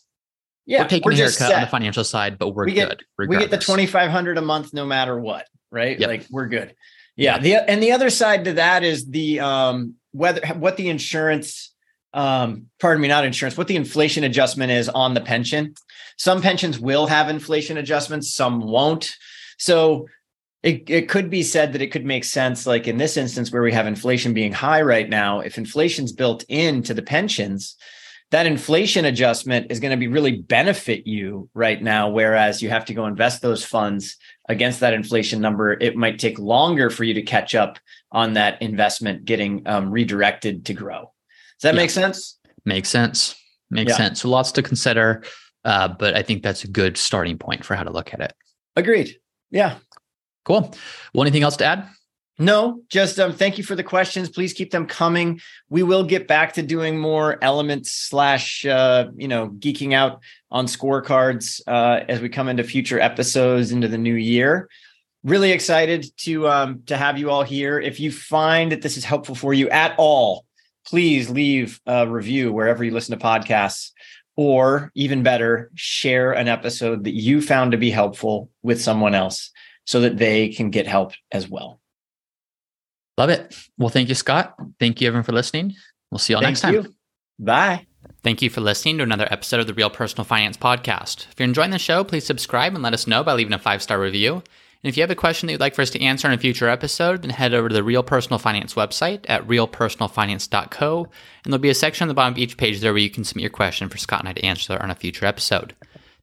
Yeah, 0.71 0.83
we're 0.83 0.89
taking 0.89 1.07
we're 1.07 1.13
a 1.15 1.17
haircut 1.17 1.53
on 1.53 1.61
the 1.63 1.67
financial 1.67 2.05
side, 2.05 2.39
but 2.39 2.51
we're 2.51 2.67
we 2.67 2.75
get, 2.75 2.89
good. 2.91 3.05
Regardless. 3.19 3.45
We 3.45 3.51
get 3.51 3.59
the 3.59 3.65
twenty 3.65 3.87
five 3.87 4.09
hundred 4.09 4.39
a 4.39 4.41
month 4.41 4.73
no 4.73 4.87
matter 4.87 5.19
what, 5.19 5.49
right? 5.73 5.99
Yep. 5.99 6.09
Like 6.09 6.27
we're 6.31 6.47
good. 6.47 6.77
Yeah. 7.17 7.39
The 7.39 7.57
and 7.69 7.83
the 7.83 7.91
other 7.91 8.09
side 8.09 8.45
to 8.45 8.53
that 8.53 8.85
is 8.85 9.07
the 9.07 9.41
um 9.41 9.95
whether 10.13 10.47
what 10.55 10.77
the 10.77 10.89
insurance 10.89 11.75
um, 12.13 12.67
pardon 12.81 13.03
me, 13.03 13.09
not 13.09 13.25
insurance, 13.25 13.57
what 13.59 13.67
the 13.67 13.77
inflation 13.77 14.23
adjustment 14.23 14.71
is 14.71 14.89
on 14.89 15.15
the 15.15 15.21
pension. 15.21 15.75
Some 16.17 16.41
pensions 16.41 16.79
will 16.79 17.07
have 17.07 17.29
inflation 17.29 17.77
adjustments, 17.77 18.33
some 18.33 18.61
won't. 18.61 19.17
So 19.59 20.09
it, 20.63 20.89
it 20.91 21.09
could 21.09 21.31
be 21.31 21.43
said 21.43 21.73
that 21.73 21.83
it 21.83 21.89
could 21.89 22.05
make 22.05 22.25
sense, 22.25 22.67
like 22.67 22.87
in 22.87 22.99
this 22.99 23.17
instance 23.17 23.51
where 23.51 23.63
we 23.63 23.73
have 23.73 23.87
inflation 23.87 24.35
being 24.35 24.53
high 24.53 24.83
right 24.83 25.09
now, 25.09 25.41
if 25.41 25.57
inflation's 25.57 26.13
built 26.13 26.45
into 26.49 26.95
the 26.95 27.03
pensions, 27.03 27.77
that 28.31 28.47
inflation 28.47 29.05
adjustment 29.05 29.71
is 29.71 29.81
going 29.81 29.91
to 29.91 29.97
be 29.97 30.07
really 30.07 30.37
benefit 30.37 31.07
you 31.07 31.49
right 31.53 31.83
now. 31.83 32.09
Whereas 32.09 32.63
you 32.63 32.69
have 32.69 32.85
to 32.87 32.95
go 32.95 33.07
invest 33.07 33.43
those 33.43 33.65
funds 33.65 34.17
against 34.49 34.81
that 34.81 34.95
inflation 34.95 35.41
number, 35.41 35.73
it 35.73 35.97
might 35.97 36.19
take 36.19 36.39
longer 36.39 36.91
for 36.91 37.05
you 37.05 37.15
to 37.15 37.23
catch 37.23 37.55
up 37.55 37.79
on 38.13 38.35
that 38.35 38.61
investment 38.63 39.25
getting 39.25 39.67
um, 39.67 39.91
redirected 39.91 40.65
to 40.67 40.75
grow. 40.75 41.13
Does 41.59 41.63
that 41.63 41.75
yeah. 41.75 41.81
make 41.81 41.91
sense? 41.91 42.39
Makes 42.65 42.89
sense. 42.89 43.35
Makes 43.71 43.91
yeah. 43.91 43.97
sense. 43.97 44.21
So 44.23 44.29
lots 44.29 44.53
to 44.53 44.63
consider, 44.63 45.25
uh, 45.65 45.89
but 45.89 46.17
I 46.17 46.23
think 46.23 46.43
that's 46.43 46.65
a 46.65 46.69
good 46.69 46.97
starting 46.97 47.39
point 47.39 47.65
for 47.65 47.75
how 47.75 47.83
to 47.83 47.91
look 47.91 48.15
at 48.15 48.21
it. 48.21 48.33
Agreed. 48.77 49.17
Yeah. 49.51 49.79
Cool. 50.45 50.75
Well, 51.13 51.23
anything 51.23 51.43
else 51.43 51.57
to 51.59 51.65
add? 51.65 51.89
No, 52.41 52.81
just 52.89 53.21
um, 53.21 53.35
thank 53.35 53.59
you 53.59 53.65
for 53.65 53.75
the 53.75 53.85
questions. 53.85 54.31
Please 54.31 54.55
keep 54.55 54.71
them 54.71 54.87
coming. 54.87 55.43
We 55.69 55.83
will 55.83 56.05
get 56.05 56.27
back 56.27 56.55
to 56.55 56.63
doing 56.63 56.99
more 56.99 57.37
elements 57.45 57.93
slash 57.93 58.65
uh, 58.65 59.09
you 59.15 59.29
know 59.29 59.51
geeking 59.51 59.93
out 59.93 60.23
on 60.51 60.65
scorecards 60.65 61.61
uh, 61.67 62.03
as 62.09 62.23
we 62.23 62.31
come 62.31 62.49
into 62.49 62.65
future 62.65 62.99
episodes 62.99 63.73
into 63.73 63.89
the 63.89 63.99
new 63.99 64.15
year. 64.15 64.71
Really 65.23 65.53
excited 65.53 66.07
to 66.21 66.49
um, 66.49 66.83
to 66.87 66.97
have 66.97 67.19
you 67.19 67.29
all 67.31 67.43
here. 67.43 67.79
If 67.79 68.01
you 68.01 68.11
find 68.11 68.73
that 68.73 68.81
this 68.81 68.97
is 68.97 69.05
helpful 69.05 69.35
for 69.35 69.53
you 69.53 69.69
at 69.69 69.95
all, 69.99 70.47
please 70.87 71.29
leave 71.29 71.79
a 71.85 72.09
review 72.09 72.55
wherever 72.55 72.83
you 72.83 72.93
listen 72.93 73.19
to 73.19 73.23
podcasts, 73.23 73.91
or 74.35 74.91
even 74.95 75.23
better, 75.23 75.71
share 75.75 76.33
an 76.33 76.49
episode 76.49 77.05
that 77.05 77.15
you 77.15 77.43
found 77.43 77.73
to 77.73 77.79
be 77.79 77.91
helpful 77.91 78.49
with 78.63 78.81
someone 78.81 79.15
else 79.15 79.51
so 79.85 80.01
that 80.01 80.17
they 80.17 80.49
can 80.49 80.71
get 80.71 80.87
help 80.87 81.13
as 81.31 81.47
well. 81.47 81.80
Love 83.21 83.29
it. 83.29 83.55
Well, 83.77 83.91
thank 83.91 84.09
you, 84.09 84.15
Scott. 84.15 84.55
Thank 84.79 85.03
you, 85.03 85.09
everyone, 85.09 85.25
for 85.25 85.33
listening. 85.33 85.77
We'll 86.11 86.19
see 86.19 86.33
you 86.33 86.39
all 86.39 86.43
thank 86.43 86.53
next 86.53 86.63
time. 86.63 86.73
You. 86.73 86.95
Bye. 87.39 87.87
Thank 88.23 88.41
you 88.41 88.49
for 88.49 88.63
listening 88.63 88.97
to 88.97 89.03
another 89.03 89.29
episode 89.31 89.61
of 89.61 89.67
the 89.67 89.75
Real 89.75 89.91
Personal 89.91 90.25
Finance 90.25 90.57
Podcast. 90.57 91.27
If 91.31 91.35
you're 91.39 91.45
enjoying 91.45 91.71
the 91.71 91.79
show, 91.79 92.03
please 92.03 92.25
subscribe 92.25 92.73
and 92.73 92.83
let 92.83 92.95
us 92.95 93.07
know 93.07 93.23
by 93.23 93.35
leaving 93.35 93.53
a 93.53 93.59
five 93.59 93.83
star 93.83 94.01
review. 94.01 94.37
And 94.37 94.89
if 94.89 94.97
you 94.97 95.03
have 95.03 95.11
a 95.11 95.15
question 95.15 95.47
that 95.47 95.53
you'd 95.53 95.61
like 95.61 95.75
for 95.75 95.83
us 95.83 95.91
to 95.91 96.01
answer 96.01 96.29
in 96.29 96.33
a 96.33 96.39
future 96.39 96.71
episode, 96.71 97.21
then 97.21 97.29
head 97.29 97.53
over 97.53 97.69
to 97.69 97.75
the 97.75 97.85
Real 97.85 98.03
Personal 98.03 98.39
Finance 98.39 98.73
website 98.73 99.27
at 99.29 99.47
realpersonalfinance.co. 99.47 101.03
And 101.45 101.53
there'll 101.53 101.61
be 101.61 101.69
a 101.69 101.75
section 101.75 102.05
on 102.05 102.09
the 102.09 102.15
bottom 102.15 102.33
of 102.33 102.39
each 102.39 102.57
page 102.57 102.81
there 102.81 102.95
where 102.95 103.03
you 103.03 103.11
can 103.11 103.25
submit 103.25 103.43
your 103.43 103.51
question 103.51 103.91
for 103.91 103.99
Scott 103.99 104.21
and 104.21 104.31
I 104.31 104.33
to 104.33 104.47
answer 104.47 104.83
on 104.83 104.91
a 104.91 104.95
future 104.95 105.27
episode. 105.27 105.75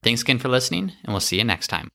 Thanks 0.02 0.24
again 0.24 0.40
for 0.40 0.48
listening, 0.48 0.94
and 1.04 1.14
we'll 1.14 1.20
see 1.20 1.38
you 1.38 1.44
next 1.44 1.68
time. 1.68 1.90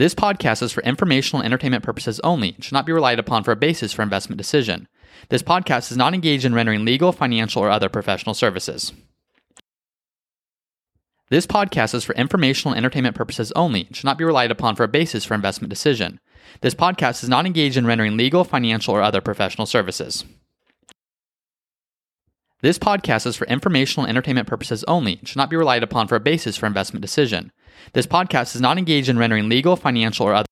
This 0.00 0.14
podcast 0.14 0.62
is 0.62 0.72
for 0.72 0.82
informational 0.82 1.42
and 1.42 1.52
entertainment 1.52 1.84
purposes 1.84 2.20
only 2.20 2.54
and 2.54 2.64
should 2.64 2.72
not 2.72 2.86
be 2.86 2.92
relied 2.92 3.18
upon 3.18 3.44
for 3.44 3.52
a 3.52 3.56
basis 3.56 3.92
for 3.92 4.00
investment 4.00 4.38
decision. 4.38 4.88
This 5.28 5.42
podcast 5.42 5.90
is 5.90 5.98
not 5.98 6.14
engaged 6.14 6.46
in 6.46 6.54
rendering 6.54 6.86
legal, 6.86 7.12
financial, 7.12 7.62
or 7.62 7.68
other 7.68 7.90
professional 7.90 8.32
services. 8.32 8.94
This 11.28 11.46
podcast 11.46 11.92
is 11.92 12.02
for 12.02 12.14
informational 12.14 12.72
and 12.72 12.78
entertainment 12.78 13.14
purposes 13.14 13.52
only 13.52 13.82
and 13.88 13.94
should 13.94 14.06
not 14.06 14.16
be 14.16 14.24
relied 14.24 14.50
upon 14.50 14.74
for 14.74 14.84
a 14.84 14.88
basis 14.88 15.26
for 15.26 15.34
investment 15.34 15.68
decision. 15.68 16.18
This 16.62 16.74
podcast 16.74 17.22
is 17.22 17.28
not 17.28 17.44
engaged 17.44 17.76
in 17.76 17.86
rendering 17.86 18.16
legal, 18.16 18.42
financial, 18.42 18.94
or 18.94 19.02
other 19.02 19.20
professional 19.20 19.66
services. 19.66 20.24
This 22.62 22.78
podcast 22.78 23.26
is 23.26 23.36
for 23.36 23.46
informational 23.48 24.06
and 24.06 24.16
entertainment 24.16 24.48
purposes 24.48 24.82
only 24.84 25.16
and 25.18 25.28
should 25.28 25.36
not 25.36 25.50
be 25.50 25.56
relied 25.56 25.82
upon 25.82 26.08
for 26.08 26.16
a 26.16 26.20
basis 26.20 26.56
for 26.56 26.64
investment 26.64 27.02
decision. 27.02 27.52
This 27.92 28.06
podcast 28.06 28.54
is 28.54 28.60
not 28.60 28.78
engaged 28.78 29.08
in 29.08 29.18
rendering 29.18 29.48
legal, 29.48 29.76
financial, 29.76 30.26
or 30.26 30.34
other 30.34 30.48